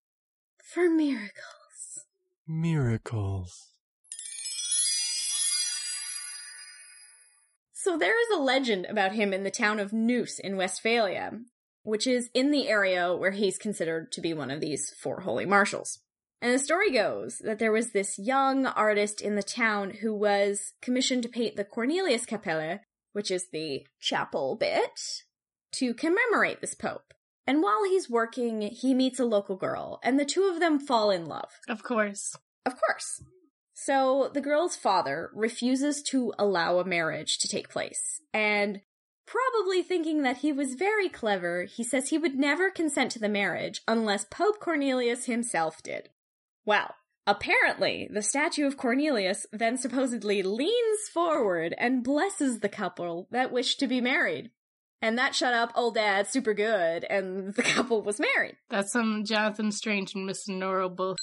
[0.64, 2.06] for miracles.
[2.48, 3.68] Miracles.
[7.74, 11.40] So there is a legend about him in the town of Neuss in Westphalia,
[11.84, 15.46] which is in the area where he's considered to be one of these four holy
[15.46, 16.00] marshals.
[16.42, 20.74] And the story goes that there was this young artist in the town who was
[20.82, 22.80] commissioned to paint the Cornelius Kapelle,
[23.14, 25.24] which is the chapel bit,
[25.74, 27.14] to commemorate this pope.
[27.46, 31.12] And while he's working, he meets a local girl, and the two of them fall
[31.12, 31.50] in love.
[31.70, 32.36] Of course.
[32.66, 33.24] Of course.
[33.74, 38.22] So the girl's father refuses to allow a marriage to take place.
[38.34, 38.82] And
[39.26, 43.30] probably thinking that he was very clever, he says he would never consent to the
[43.30, 46.10] marriage unless Pope Cornelius himself did.
[46.66, 46.96] Well,
[47.28, 53.78] apparently, the statue of Cornelius then supposedly leans forward and blesses the couple that wish
[53.78, 54.50] to be married.
[55.02, 58.56] And that shut up old dad super good, and the couple was married.
[58.70, 60.50] That's some Jonathan Strange and Mr.
[60.50, 61.16] Norrell bull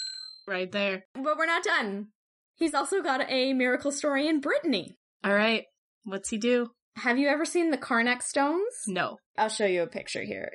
[0.47, 1.05] right there.
[1.15, 2.09] But we're not done.
[2.57, 4.97] He's also got a miracle story in Brittany.
[5.25, 5.65] All right.
[6.05, 6.71] What's he do?
[6.97, 8.83] Have you ever seen the Carnac stones?
[8.87, 9.19] No.
[9.37, 10.53] I'll show you a picture here.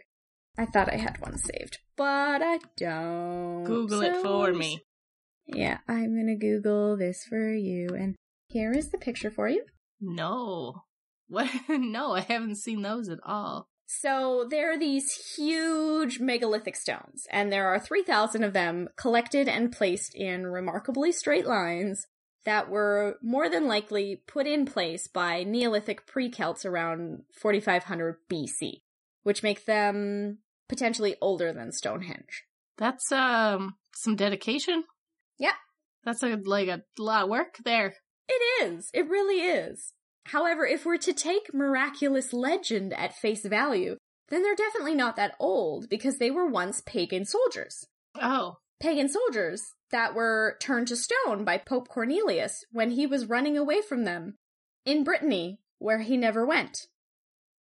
[0.57, 3.63] I thought I had one saved, but I don't.
[3.65, 4.81] Google it for me.
[5.47, 8.15] Yeah, I'm gonna Google this for you, and
[8.47, 9.63] here is the picture for you.
[9.99, 10.83] No.
[11.29, 11.49] What?
[11.69, 13.69] no, I haven't seen those at all.
[13.85, 19.71] So there are these huge megalithic stones, and there are 3,000 of them collected and
[19.71, 22.05] placed in remarkably straight lines
[22.45, 28.81] that were more than likely put in place by Neolithic pre-Celts around 4500 BC,
[29.23, 32.43] which make them potentially older than Stonehenge.
[32.77, 34.83] That's um some dedication.
[35.37, 35.53] Yeah.
[36.05, 37.95] That's a like a lot of work there.
[38.27, 38.89] It is.
[38.93, 39.93] It really is.
[40.31, 43.97] However, if we're to take miraculous legend at face value,
[44.29, 47.87] then they're definitely not that old because they were once pagan soldiers.
[48.15, 48.57] Oh.
[48.79, 53.81] Pagan soldiers that were turned to stone by Pope Cornelius when he was running away
[53.81, 54.35] from them
[54.85, 56.87] in Brittany, where he never went.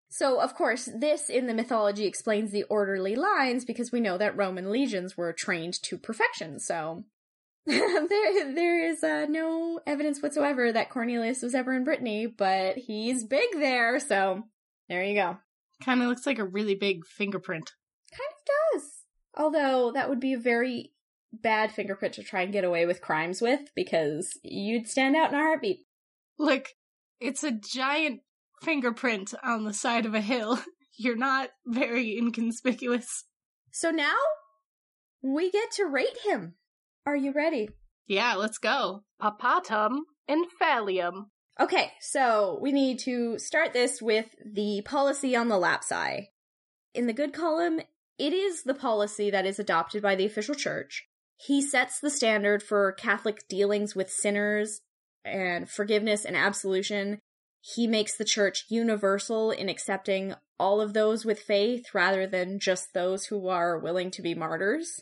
[0.09, 4.37] So, of course, this in the mythology explains the orderly lines because we know that
[4.37, 6.59] Roman legions were trained to perfection.
[6.59, 7.03] So,
[7.67, 13.23] there, there is uh, no evidence whatsoever that Cornelius was ever in Brittany, but he's
[13.23, 13.99] big there.
[13.99, 14.43] So,
[14.87, 15.37] there you go.
[15.83, 17.71] Kind of looks like a really big fingerprint.
[18.11, 18.91] Kind of does.
[19.35, 20.91] Although that would be a very
[21.33, 25.35] bad fingerprint to try and get away with crimes with because you'd stand out in
[25.35, 25.79] a heartbeat.
[26.37, 26.69] Look,
[27.19, 28.21] it's a giant
[28.61, 30.59] fingerprint on the side of a hill.
[30.97, 33.25] You're not very inconspicuous.
[33.71, 34.15] So now
[35.21, 36.55] we get to rate him.
[37.05, 37.69] Are you ready?
[38.07, 39.03] Yeah, let's go.
[39.21, 41.27] Papatum and Phallium.
[41.59, 46.27] Okay, so we need to start this with the policy on the lapsi.
[46.93, 47.79] In the good column,
[48.17, 51.07] it is the policy that is adopted by the official church.
[51.37, 54.81] He sets the standard for Catholic dealings with sinners
[55.23, 57.19] and forgiveness and absolution.
[57.61, 62.93] He makes the church universal in accepting all of those with faith rather than just
[62.93, 65.01] those who are willing to be martyrs.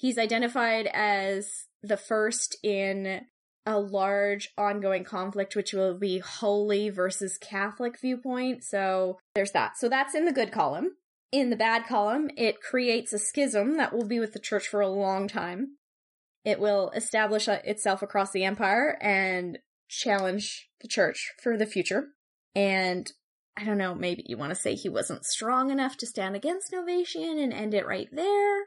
[0.00, 3.26] He's identified as the first in
[3.66, 8.64] a large ongoing conflict, which will be holy versus Catholic viewpoint.
[8.64, 9.76] So there's that.
[9.76, 10.92] So that's in the good column.
[11.32, 14.80] In the bad column, it creates a schism that will be with the church for
[14.80, 15.76] a long time.
[16.46, 19.58] It will establish itself across the empire and
[19.90, 22.06] challenge the church for the future.
[22.54, 23.12] And
[23.54, 26.72] I don't know, maybe you want to say he wasn't strong enough to stand against
[26.72, 28.60] Novatian and end it right there.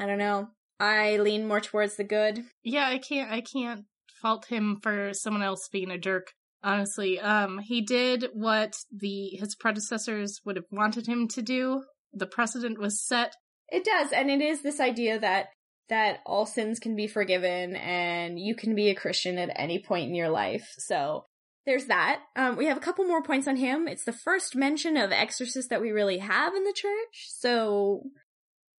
[0.00, 0.48] I don't know.
[0.82, 2.42] I lean more towards the good.
[2.64, 3.84] Yeah, I can't I can't
[4.20, 6.32] fault him for someone else being a jerk.
[6.64, 11.84] Honestly, um he did what the his predecessors would have wanted him to do.
[12.12, 13.36] The precedent was set.
[13.68, 15.46] It does, and it is this idea that
[15.88, 20.08] that all sins can be forgiven and you can be a Christian at any point
[20.08, 20.74] in your life.
[20.78, 21.26] So
[21.64, 22.22] there's that.
[22.34, 23.86] Um, we have a couple more points on him.
[23.86, 27.28] It's the first mention of exorcist that we really have in the church.
[27.28, 28.02] So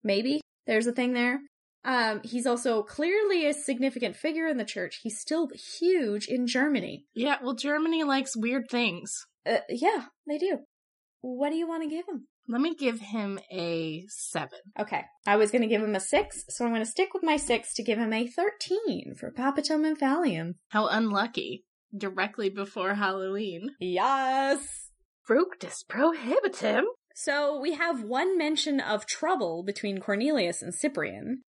[0.04, 1.40] maybe there's a thing there.
[1.86, 5.00] Um, he's also clearly a significant figure in the church.
[5.04, 7.06] He's still huge in Germany.
[7.14, 9.26] Yeah, well, Germany likes weird things.
[9.46, 10.60] Uh, yeah, they do.
[11.22, 12.28] What do you want to give him?
[12.48, 14.60] Let me give him a seven.
[14.78, 15.04] Okay.
[15.26, 17.38] I was going to give him a six, so I'm going to stick with my
[17.38, 20.56] six to give him a 13 for Papatum and Phallium.
[20.70, 21.64] How unlucky.
[21.98, 23.72] Directly before Halloween.
[23.80, 24.90] Yes!
[25.22, 26.84] Fructus prohibitum.
[27.16, 31.44] So we have one mention of trouble between Cornelius and Cyprian,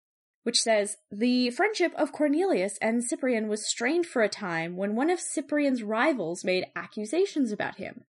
[0.44, 5.10] which says the friendship of Cornelius and Cyprian was strained for a time when one
[5.10, 8.04] of Cyprian's rivals made accusations about him.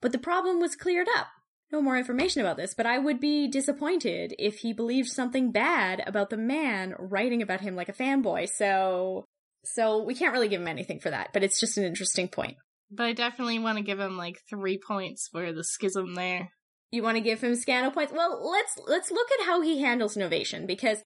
[0.00, 1.28] But the problem was cleared up.
[1.72, 6.02] No more information about this, but I would be disappointed if he believed something bad
[6.04, 8.48] about the man writing about him like a fanboy.
[8.48, 9.24] So,
[9.64, 12.56] so we can't really give him anything for that, but it's just an interesting point.
[12.90, 16.50] But I definitely want to give him like three points for the schism there.
[16.90, 18.12] You want to give him scandal points?
[18.12, 20.98] Well, let's let's look at how he handles Novatian because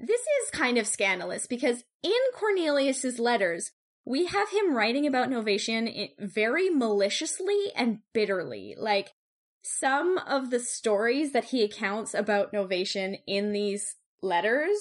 [0.00, 3.72] this is kind of scandalous because in Cornelius's letters,
[4.04, 8.74] we have him writing about Novatian very maliciously and bitterly.
[8.78, 9.10] Like
[9.62, 14.76] some of the stories that he accounts about Novatian in these letters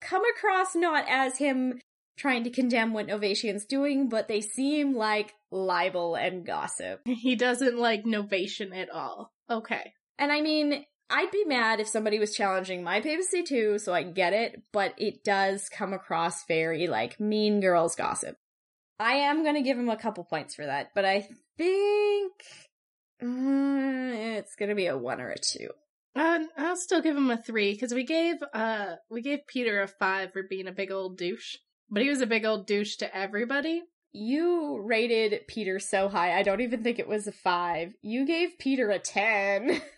[0.00, 1.80] come across not as him
[2.16, 7.00] trying to condemn what Novatian's doing, but they seem like libel and gossip.
[7.04, 9.32] He doesn't like Novatian at all.
[9.50, 9.92] Okay.
[10.18, 14.02] And I mean, I'd be mad if somebody was challenging my papacy too, so I
[14.02, 18.36] get it, but it does come across very like mean girls gossip.
[18.98, 22.32] I am gonna give him a couple points for that, but I think
[23.22, 25.68] mm, it's gonna be a one or a two.
[26.16, 29.88] Uh, I'll still give him a three because we gave uh we gave Peter a
[29.88, 31.56] five for being a big old douche,
[31.88, 33.82] but he was a big old douche to everybody.
[34.12, 37.92] You rated Peter so high, I don't even think it was a five.
[38.02, 39.82] You gave Peter a ten.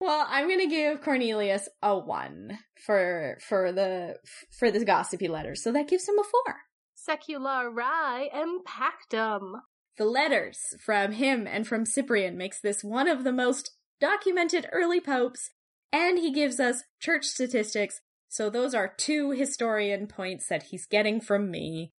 [0.00, 4.16] Well, I'm gonna give Cornelius a one for for the
[4.58, 6.56] for the gossipy letters, so that gives him a four.
[6.96, 9.60] Secularii impactum.
[9.98, 15.00] The letters from him and from Cyprian makes this one of the most documented early
[15.00, 15.50] popes,
[15.92, 18.00] and he gives us church statistics.
[18.28, 21.92] So those are two historian points that he's getting from me.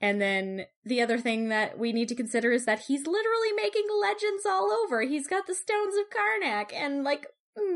[0.00, 3.86] And then the other thing that we need to consider is that he's literally making
[3.98, 5.02] legends all over.
[5.02, 7.26] He's got the stones of Carnac and like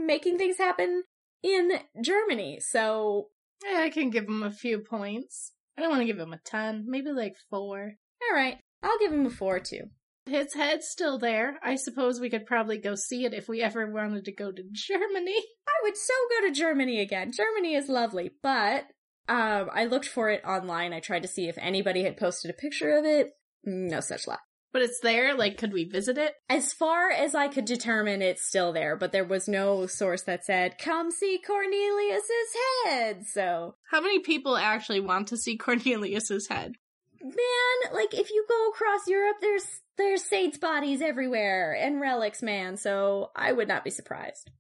[0.05, 1.05] making things happen
[1.43, 1.73] in
[2.03, 2.59] Germany.
[2.61, 3.29] So
[3.77, 5.53] I can give him a few points.
[5.77, 7.95] I don't want to give him a ton, maybe like four.
[8.29, 9.85] all right, I'll give him a four too.
[10.27, 11.59] His head's still there.
[11.63, 14.63] I suppose we could probably go see it if we ever wanted to go to
[14.73, 15.39] Germany.
[15.69, 17.33] I would so go to Germany again.
[17.33, 18.85] Germany is lovely, but
[19.29, 20.93] um, I looked for it online.
[20.93, 23.33] I tried to see if anybody had posted a picture of it.
[23.65, 24.41] No such luck.
[24.73, 26.35] But it's there, like, could we visit it?
[26.49, 30.45] As far as I could determine, it's still there, but there was no source that
[30.45, 32.55] said, come see Cornelius's
[32.85, 33.27] head.
[33.27, 36.75] So, How many people actually want to see Cornelius's head?
[37.23, 39.67] man, like if you go across Europe, there's,
[39.99, 42.77] there's saints' bodies everywhere and relics, man.
[42.77, 44.51] So I would not be surprised.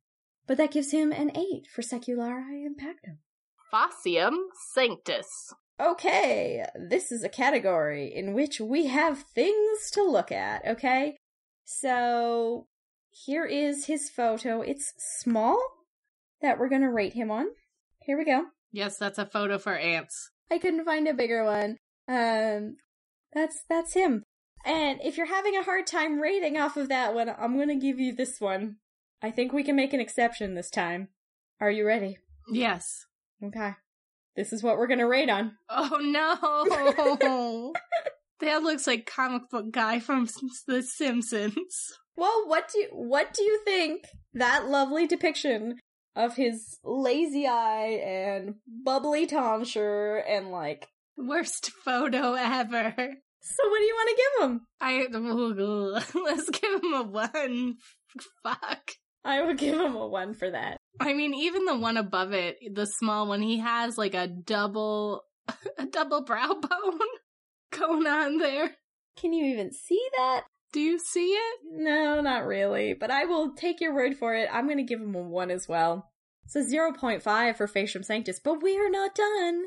[0.46, 3.18] But that gives him an eight for Seculari Impactum.
[3.72, 4.36] Fossium
[4.74, 5.54] Sanctus.
[5.80, 11.16] Okay, this is a category in which we have things to look at, okay?
[11.64, 12.66] So,
[13.10, 14.60] here is his photo.
[14.60, 15.58] It's small
[16.42, 17.46] that we're gonna rate him on.
[18.00, 18.46] Here we go.
[18.72, 20.30] Yes, that's a photo for ants.
[20.50, 21.78] I couldn't find a bigger one.
[22.06, 22.76] Um,
[23.32, 24.24] that's, that's him.
[24.66, 27.98] And if you're having a hard time rating off of that one, I'm gonna give
[27.98, 28.76] you this one.
[29.22, 31.08] I think we can make an exception this time.
[31.58, 32.18] Are you ready?
[32.52, 33.06] Yes.
[33.42, 33.74] Okay.
[34.36, 35.52] This is what we're gonna rate on.
[35.68, 37.72] Oh no!
[38.40, 40.28] that looks like comic book guy from
[40.66, 41.98] The Simpsons.
[42.16, 44.04] Well, what do you, what do you think
[44.34, 45.78] that lovely depiction
[46.16, 52.94] of his lazy eye and bubbly tonsure and like Worst photo ever.
[52.96, 54.60] so what do you want to give him?
[54.80, 55.06] I
[56.24, 57.76] let's give him a one.
[58.42, 58.92] Fuck.
[59.24, 60.76] I would give him a one for that.
[60.98, 65.24] I mean, even the one above it, the small one, he has like a double,
[65.78, 66.98] a double brow bone
[67.78, 68.76] going on there.
[69.16, 70.44] Can you even see that?
[70.72, 71.60] Do you see it?
[71.64, 74.48] No, not really, but I will take your word for it.
[74.52, 76.10] I'm going to give him a 1 as well.
[76.46, 79.64] So 0.5 for Facium Sanctus, but we are not done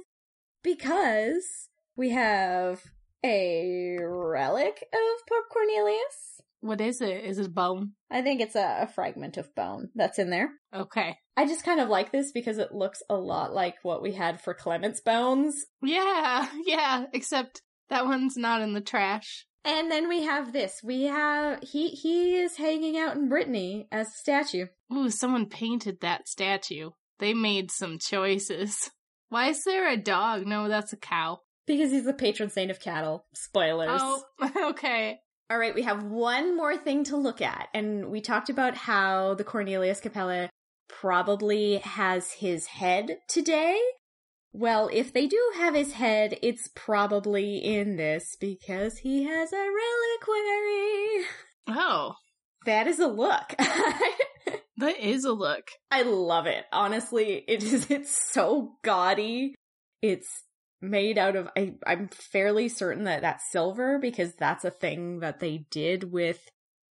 [0.64, 2.84] because we have
[3.24, 6.33] a relic of Pope Cornelius.
[6.64, 7.26] What is it?
[7.26, 7.92] Is it bone?
[8.10, 10.50] I think it's a, a fragment of bone that's in there.
[10.74, 11.18] Okay.
[11.36, 14.40] I just kind of like this because it looks a lot like what we had
[14.40, 15.66] for Clement's bones.
[15.82, 19.46] Yeah, yeah, except that one's not in the trash.
[19.66, 20.80] And then we have this.
[20.82, 24.68] We have he he is hanging out in Brittany as a statue.
[24.94, 26.92] Ooh, someone painted that statue.
[27.20, 28.90] They made some choices.
[29.30, 30.48] Why is there a dog?
[30.48, 31.40] No, that's a cow.
[31.68, 33.26] Because he's the patron saint of cattle.
[33.34, 34.02] Spoilers.
[34.02, 34.24] Oh,
[34.70, 35.20] okay.
[35.50, 37.68] All right, we have one more thing to look at.
[37.74, 40.50] And we talked about how the Cornelius Capella
[40.88, 43.80] probably has his head today.
[44.54, 49.58] Well, if they do have his head, it's probably in this because he has a
[49.58, 51.26] reliquary.
[51.68, 52.16] Oh,
[52.66, 53.56] That is a look.
[54.78, 55.70] that is a look.
[55.90, 56.66] I love it.
[56.72, 59.56] Honestly, it is it's so gaudy.
[60.02, 60.44] It's
[60.84, 65.40] made out of I I'm fairly certain that that's silver because that's a thing that
[65.40, 66.40] they did with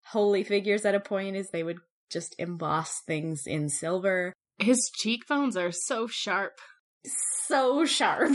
[0.07, 1.79] holy figures at a point is they would
[2.11, 4.33] just emboss things in silver.
[4.59, 6.59] His cheekbones are so sharp.
[7.47, 8.33] So sharp.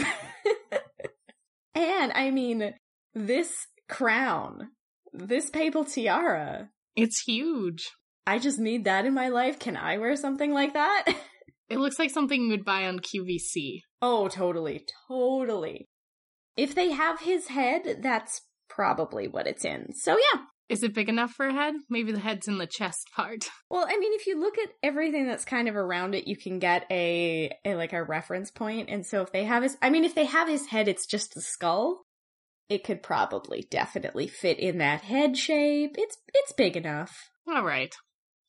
[1.75, 2.73] and I mean,
[3.13, 3.53] this
[3.89, 4.69] crown,
[5.13, 7.89] this papal tiara, It's huge.
[8.25, 9.59] I just need that in my life.
[9.59, 11.05] Can I wear something like that?
[11.69, 13.81] It looks like something you would buy on QVC.
[14.01, 15.87] Oh, totally, totally.
[16.55, 19.93] If they have his head, that's probably what it's in.
[19.93, 20.41] So yeah.
[20.69, 21.75] Is it big enough for a head?
[21.89, 23.45] Maybe the head's in the chest part.
[23.69, 26.59] Well, I mean, if you look at everything that's kind of around it, you can
[26.59, 28.89] get a, a like a reference point.
[28.89, 31.33] And so if they have his, I mean, if they have his head, it's just
[31.33, 32.03] the skull.
[32.69, 35.95] It could probably definitely fit in that head shape.
[35.97, 37.29] It's it's big enough.
[37.47, 37.95] All right.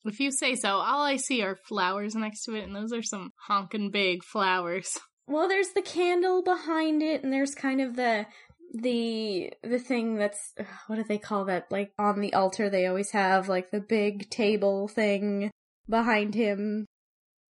[0.03, 3.01] If you say so, all I see are flowers next to it, and those are
[3.01, 4.97] some honkin' big flowers.
[5.29, 8.25] Well, there's the candle behind it, and there's kind of the
[8.73, 10.53] the the thing that's
[10.87, 11.71] what do they call that?
[11.71, 15.51] Like on the altar, they always have like the big table thing
[15.87, 16.87] behind him.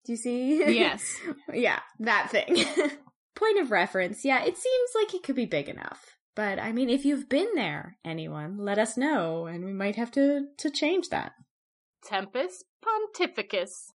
[0.05, 0.57] Do you see?
[0.77, 1.15] Yes.
[1.53, 2.57] yeah, that thing.
[3.35, 4.25] Point of reference.
[4.25, 6.17] Yeah, it seems like it could be big enough.
[6.35, 10.11] But I mean, if you've been there, anyone, let us know, and we might have
[10.11, 11.31] to to change that.
[12.03, 13.91] Tempest Pontificus.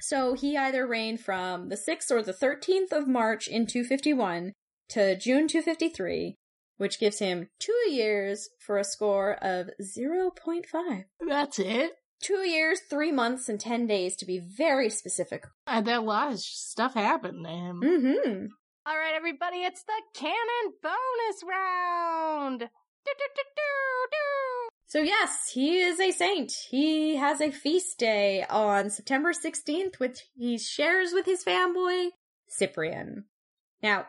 [0.00, 4.52] So he either reigned from the 6th or the 13th of March in 251
[4.90, 6.36] to June 253,
[6.76, 11.04] which gives him two years for a score of 0.5.
[11.26, 11.92] That's it.
[12.22, 15.44] Two years, three months, and 10 days to be very specific.
[15.66, 17.80] Uh, that a lot of stuff happened to him.
[17.82, 18.46] Mm-hmm.
[18.86, 22.60] All right, everybody, it's the canon bonus round.
[22.60, 24.75] Do, do, do, do, do.
[24.86, 26.52] So yes, he is a saint.
[26.70, 32.10] He has a feast day on September 16th, which he shares with his fanboy,
[32.48, 33.24] Cyprian.
[33.82, 34.06] Now,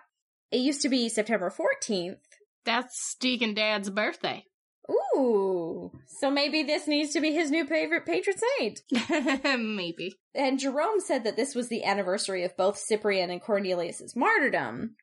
[0.52, 2.20] it used to be September 14th.
[2.64, 4.46] That's Deacon Dad's birthday.
[4.90, 8.82] Ooh, so maybe this needs to be his new favorite patron saint.
[9.60, 10.16] Maybe.
[10.34, 14.96] And Jerome said that this was the anniversary of both Cyprian and Cornelius's martyrdom.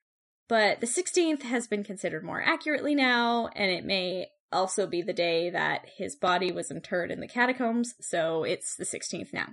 [0.49, 5.13] But the 16th has been considered more accurately now, and it may also be the
[5.13, 9.49] day that his body was interred in the catacombs, so it's the 16th now.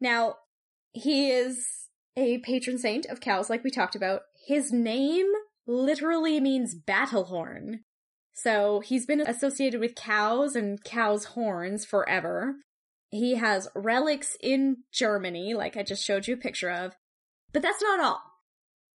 [0.00, 0.36] Now,
[0.92, 1.66] he is
[2.16, 4.22] a patron saint of cows, like we talked about.
[4.46, 5.26] His name
[5.66, 7.80] literally means battle horn.
[8.32, 12.56] So he's been associated with cows and cows' horns forever.
[13.08, 16.94] He has relics in Germany, like I just showed you a picture of.
[17.52, 18.20] But that's not all.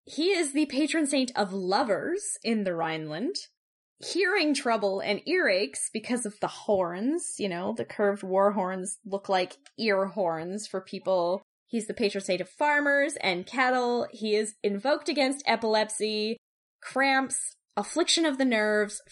[0.05, 3.37] He is the patron saint of lovers in the Rhineland.
[4.01, 9.29] Hearing trouble and earaches because of the horns, you know, the curved war horns look
[9.29, 11.43] like ear horns for people.
[11.67, 14.07] He's the patron saint of farmers and cattle.
[14.11, 16.37] He is invoked against epilepsy,
[16.83, 19.03] cramps, affliction of the nerves,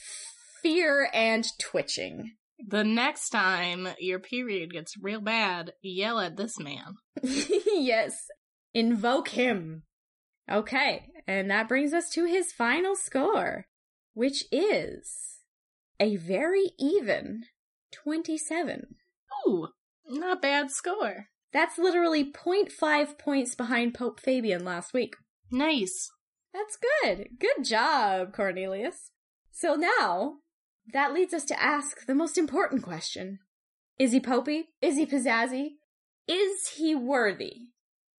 [0.62, 2.32] fear, and twitching.
[2.58, 6.96] The next time your period gets real bad, yell at this man.
[7.22, 8.26] yes.
[8.74, 9.84] Invoke him.
[10.50, 13.66] Okay, and that brings us to his final score,
[14.18, 15.38] which is
[16.00, 17.44] a very even
[17.92, 18.96] 27.
[19.46, 19.68] Ooh,
[20.08, 21.26] not bad score.
[21.52, 25.14] That's literally 0.5 points behind Pope Fabian last week.
[25.52, 26.10] Nice.
[26.52, 27.28] That's good.
[27.38, 29.12] Good job, Cornelius.
[29.52, 30.38] So now,
[30.92, 33.38] that leads us to ask the most important question.
[34.00, 34.64] Is he popey?
[34.82, 35.74] Is he pizzazzy?
[36.26, 37.68] Is he worthy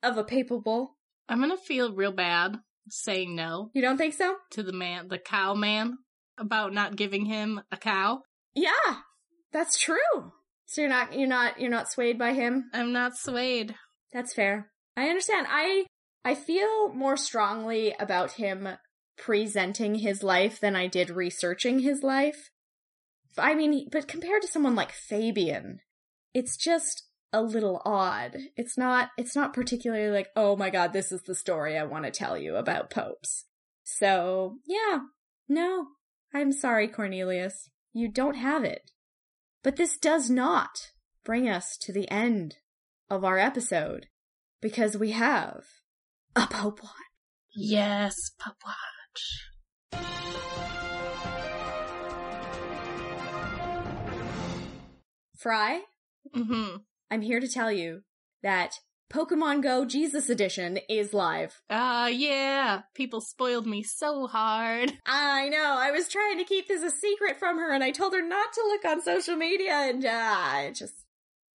[0.02, 0.96] of a papal bull?
[1.28, 2.60] I'm gonna feel real bad
[2.90, 4.36] saying no You don't think so?
[4.52, 5.98] to the man, the cow man,
[6.38, 8.22] about not giving him a cow.
[8.56, 8.98] Yeah,
[9.52, 10.34] that's true.
[10.66, 12.70] So you're not, you're not, you're not swayed by him?
[12.74, 13.76] I'm not swayed.
[14.14, 14.72] That's fair.
[14.96, 15.48] I understand.
[15.50, 15.86] I,
[16.24, 18.68] I feel more strongly about him
[19.18, 22.50] presenting his life than I did researching his life.
[23.38, 25.80] I mean, but compared to someone like Fabian,
[26.34, 28.38] it's just a little odd.
[28.56, 32.06] It's not, it's not particularly like, oh my god, this is the story I want
[32.06, 33.46] to tell you about popes.
[33.84, 35.00] So, yeah,
[35.48, 35.88] no,
[36.34, 37.70] I'm sorry, Cornelius.
[37.94, 38.92] You don't have it.
[39.64, 40.92] But this does not
[41.24, 42.58] bring us to the end
[43.10, 44.08] of our episode
[44.62, 45.64] because we have
[46.36, 46.94] a Pope Watch.
[47.56, 49.46] Yes, Pope Watch.
[55.38, 55.82] Fry,
[56.36, 56.78] Mm-hmm.
[57.12, 58.02] I'm here to tell you
[58.44, 58.76] that
[59.12, 61.62] Pokemon Go Jesus Edition is live.
[61.70, 62.82] Ah, yeah.
[62.94, 64.94] People spoiled me so hard.
[65.08, 65.78] I know.
[65.80, 68.54] I was trying to keep this a secret from her and I told her not
[68.54, 70.94] to look on social media and uh, it just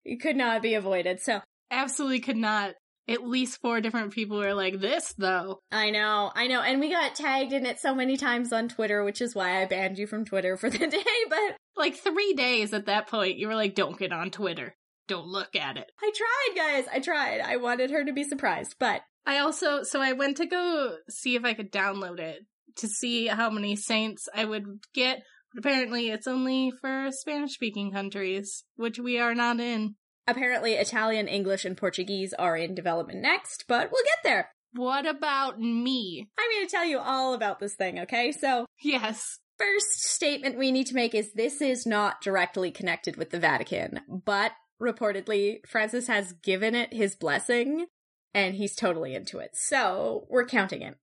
[0.04, 1.20] it could not be avoided.
[1.20, 1.40] So
[1.70, 2.74] Absolutely could not.
[3.06, 5.60] At least four different people were like, this though.
[5.70, 6.62] I know, I know.
[6.62, 9.66] And we got tagged in it so many times on Twitter, which is why I
[9.66, 13.46] banned you from Twitter for the day, but Like three days at that point, you
[13.46, 14.74] were like, don't get on Twitter.
[15.08, 15.90] Don't look at it.
[16.02, 16.84] I tried, guys.
[16.92, 17.40] I tried.
[17.40, 21.34] I wanted her to be surprised, but I also, so I went to go see
[21.36, 22.40] if I could download it
[22.76, 25.22] to see how many saints I would get.
[25.52, 29.94] But apparently it's only for Spanish speaking countries, which we are not in.
[30.26, 34.48] apparently Italian, English, and Portuguese are in development next, but we'll get there.
[34.72, 36.28] What about me?
[36.38, 38.32] I'm going to tell you all about this thing, okay?
[38.32, 39.38] So, Yes.
[39.58, 44.00] first statement we need to make is this is not directly connected with the Vatican,
[44.08, 44.50] but
[44.84, 47.86] reportedly Francis has given it his blessing
[48.32, 49.50] and he's totally into it.
[49.54, 50.96] So, we're counting it.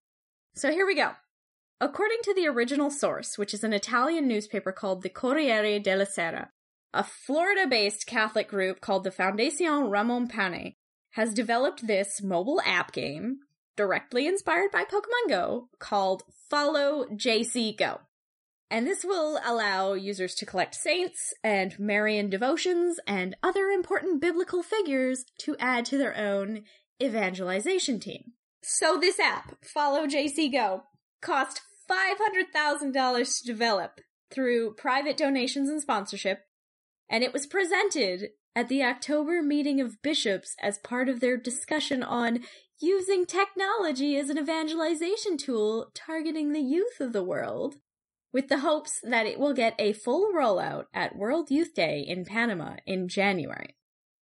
[0.56, 1.12] So, here we go.
[1.80, 6.52] According to the original source, which is an Italian newspaper called the Corriere della Sera,
[6.94, 10.76] a Florida based Catholic group called the Fondazione Ramon Pane
[11.12, 13.40] has developed this mobile app game
[13.76, 18.02] directly inspired by Pokemon Go called Follow JC Go.
[18.72, 24.64] And this will allow users to collect saints and Marian devotions and other important biblical
[24.64, 26.62] figures to add to their own
[27.04, 28.32] evangelization team.
[28.64, 30.84] So this app, Follow JC Go,
[31.22, 31.60] cost
[31.90, 34.00] $500,000 to develop
[34.32, 36.46] through private donations and sponsorship,
[37.10, 42.04] and it was presented at the October meeting of bishops as part of their discussion
[42.04, 42.40] on
[42.80, 47.76] using technology as an evangelization tool targeting the youth of the world,
[48.34, 52.26] with the hopes that it will get a full rollout at World Youth Day in
[52.26, 53.76] Panama in January.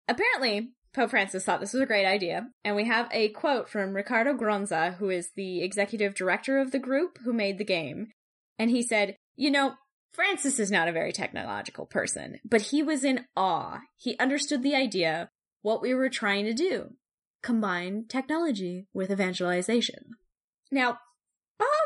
[0.08, 3.94] Apparently, Pope Francis thought this was a great idea, and we have a quote from
[3.94, 8.08] Ricardo Gronza, who is the executive director of the group who made the game,
[8.58, 9.74] and he said, You know,
[10.12, 13.82] Francis is not a very technological person, but he was in awe.
[13.96, 15.30] He understood the idea,
[15.62, 16.96] what we were trying to do
[17.42, 20.12] combine technology with evangelization.
[20.72, 21.00] Now,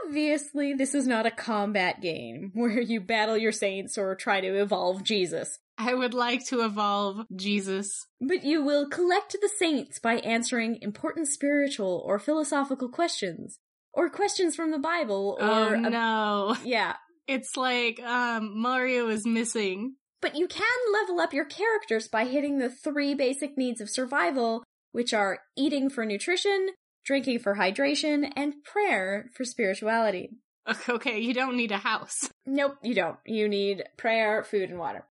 [0.06, 4.60] obviously, this is not a combat game where you battle your saints or try to
[4.60, 5.60] evolve Jesus.
[5.78, 8.06] I would like to evolve Jesus.
[8.22, 13.58] But you will collect the saints by answering important spiritual or philosophical questions,
[13.92, 15.48] or questions from the Bible, or.
[15.48, 16.56] Oh a- no.
[16.64, 16.96] yeah.
[17.28, 19.96] It's like um Mario is missing.
[20.22, 20.64] But you can
[20.94, 24.64] level up your characters by hitting the three basic needs of survival,
[24.94, 26.70] which are eating for nutrition,
[27.06, 30.32] drinking for hydration, and prayer for spirituality.
[30.88, 32.30] Okay, you don't need a house.
[32.46, 33.18] Nope, you don't.
[33.26, 35.06] You need prayer, food, and water.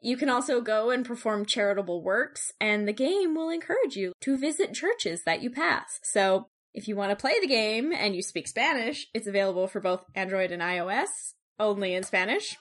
[0.00, 4.38] You can also go and perform charitable works, and the game will encourage you to
[4.38, 5.98] visit churches that you pass.
[6.04, 9.80] So, if you want to play the game and you speak Spanish, it's available for
[9.80, 12.56] both Android and iOS, only in Spanish.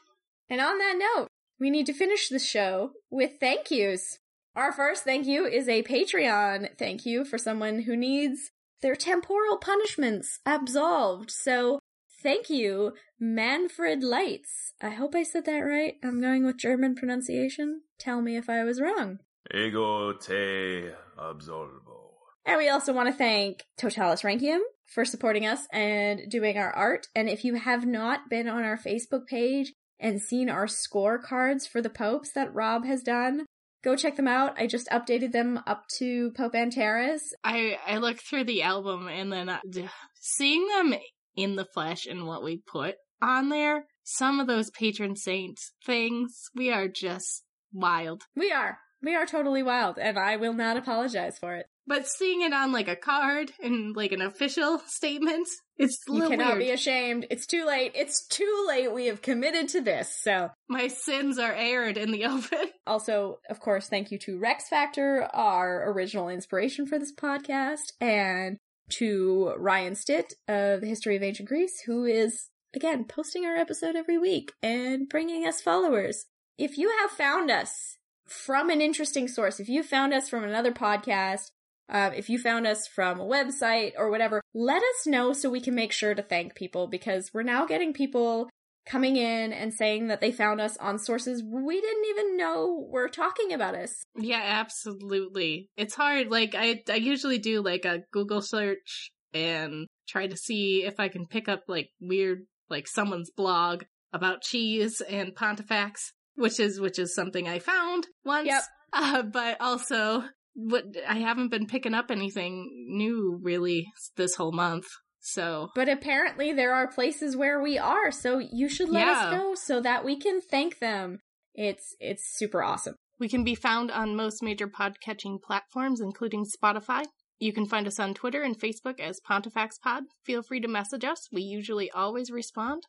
[0.49, 1.27] And on that note,
[1.59, 4.19] we need to finish the show with thank yous.
[4.55, 8.51] Our first thank you is a Patreon thank you for someone who needs
[8.81, 11.31] their temporal punishments absolved.
[11.31, 11.79] So,
[12.21, 14.73] thank you, Manfred Leitz.
[14.81, 15.95] I hope I said that right.
[16.03, 17.81] I'm going with German pronunciation.
[17.99, 19.19] Tell me if I was wrong.
[19.53, 22.05] Ego te absolvo.
[22.45, 27.07] And we also want to thank Totalis Rankium for supporting us and doing our art.
[27.15, 31.81] And if you have not been on our Facebook page and seen our scorecards for
[31.81, 33.45] the popes that Rob has done,
[33.85, 34.59] go check them out.
[34.59, 37.21] I just updated them up to Pope Anterus.
[37.43, 39.87] I I looked through the album and then uh, d-
[40.19, 40.95] seeing them
[41.37, 46.49] in the flesh and what we put on there, some of those patron saint things,
[46.55, 48.23] we are just wild.
[48.35, 48.79] We are.
[49.01, 51.67] We are totally wild, and I will not apologize for it.
[51.87, 56.27] But seeing it on like a card and like an official statement, it's a You
[56.29, 56.59] cannot weird.
[56.59, 57.27] be ashamed.
[57.29, 57.91] It's too late.
[57.93, 58.91] It's too late.
[58.91, 60.15] We have committed to this.
[60.21, 62.69] So, My sins are aired in the open.
[62.87, 68.57] also, of course, thank you to Rex Factor, our original inspiration for this podcast, and
[68.91, 73.95] to Ryan Stitt of the History of Ancient Greece, who is, again, posting our episode
[73.95, 76.25] every week and bringing us followers.
[76.57, 80.71] If you have found us from an interesting source, if you found us from another
[80.71, 81.51] podcast,
[81.89, 85.61] um, if you found us from a website or whatever, let us know so we
[85.61, 88.49] can make sure to thank people because we're now getting people
[88.85, 93.09] coming in and saying that they found us on sources we didn't even know were
[93.09, 94.03] talking about us.
[94.15, 95.69] Yeah, absolutely.
[95.75, 96.29] It's hard.
[96.29, 101.09] Like I I usually do like a Google search and try to see if I
[101.09, 103.83] can pick up like weird like someone's blog
[104.13, 108.47] about cheese and Pontifex, which is which is something I found once.
[108.47, 108.63] Yep.
[108.97, 110.23] Uh, but also
[110.55, 113.85] what I haven't been picking up anything new really
[114.15, 114.87] this whole month.
[115.19, 119.37] So But apparently there are places where we are, so you should let us Yeah.
[119.37, 121.19] know so that we can thank them.
[121.53, 122.95] It's it's super awesome.
[123.19, 127.05] We can be found on most major podcatching platforms, including Spotify.
[127.39, 130.01] You can find us on Twitter and Facebook as PontifeXPod.
[130.25, 131.27] Feel free to message us.
[131.31, 132.83] We usually always respond.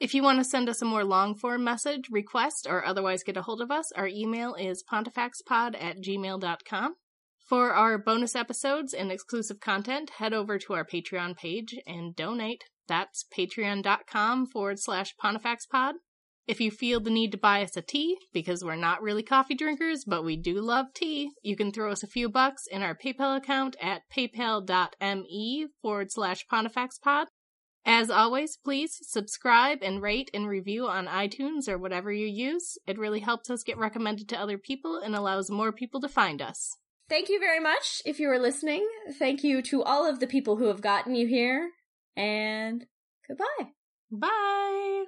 [0.00, 3.36] If you want to send us a more long form message, request, or otherwise get
[3.36, 6.96] a hold of us, our email is pontifexpod at gmail.com.
[7.48, 12.64] For our bonus episodes and exclusive content, head over to our Patreon page and donate.
[12.88, 15.94] That's patreon.com forward slash pontifexpod.
[16.46, 19.54] If you feel the need to buy us a tea, because we're not really coffee
[19.54, 22.94] drinkers, but we do love tea, you can throw us a few bucks in our
[22.94, 27.26] PayPal account at paypal.me forward slash pontifexpod.
[27.86, 32.78] As always, please subscribe and rate and review on iTunes or whatever you use.
[32.86, 36.40] It really helps us get recommended to other people and allows more people to find
[36.40, 36.76] us.
[37.08, 38.88] Thank you very much if you are listening.
[39.18, 41.70] Thank you to all of the people who have gotten you here.
[42.16, 42.86] And
[43.28, 43.72] goodbye.
[44.10, 45.04] Bye!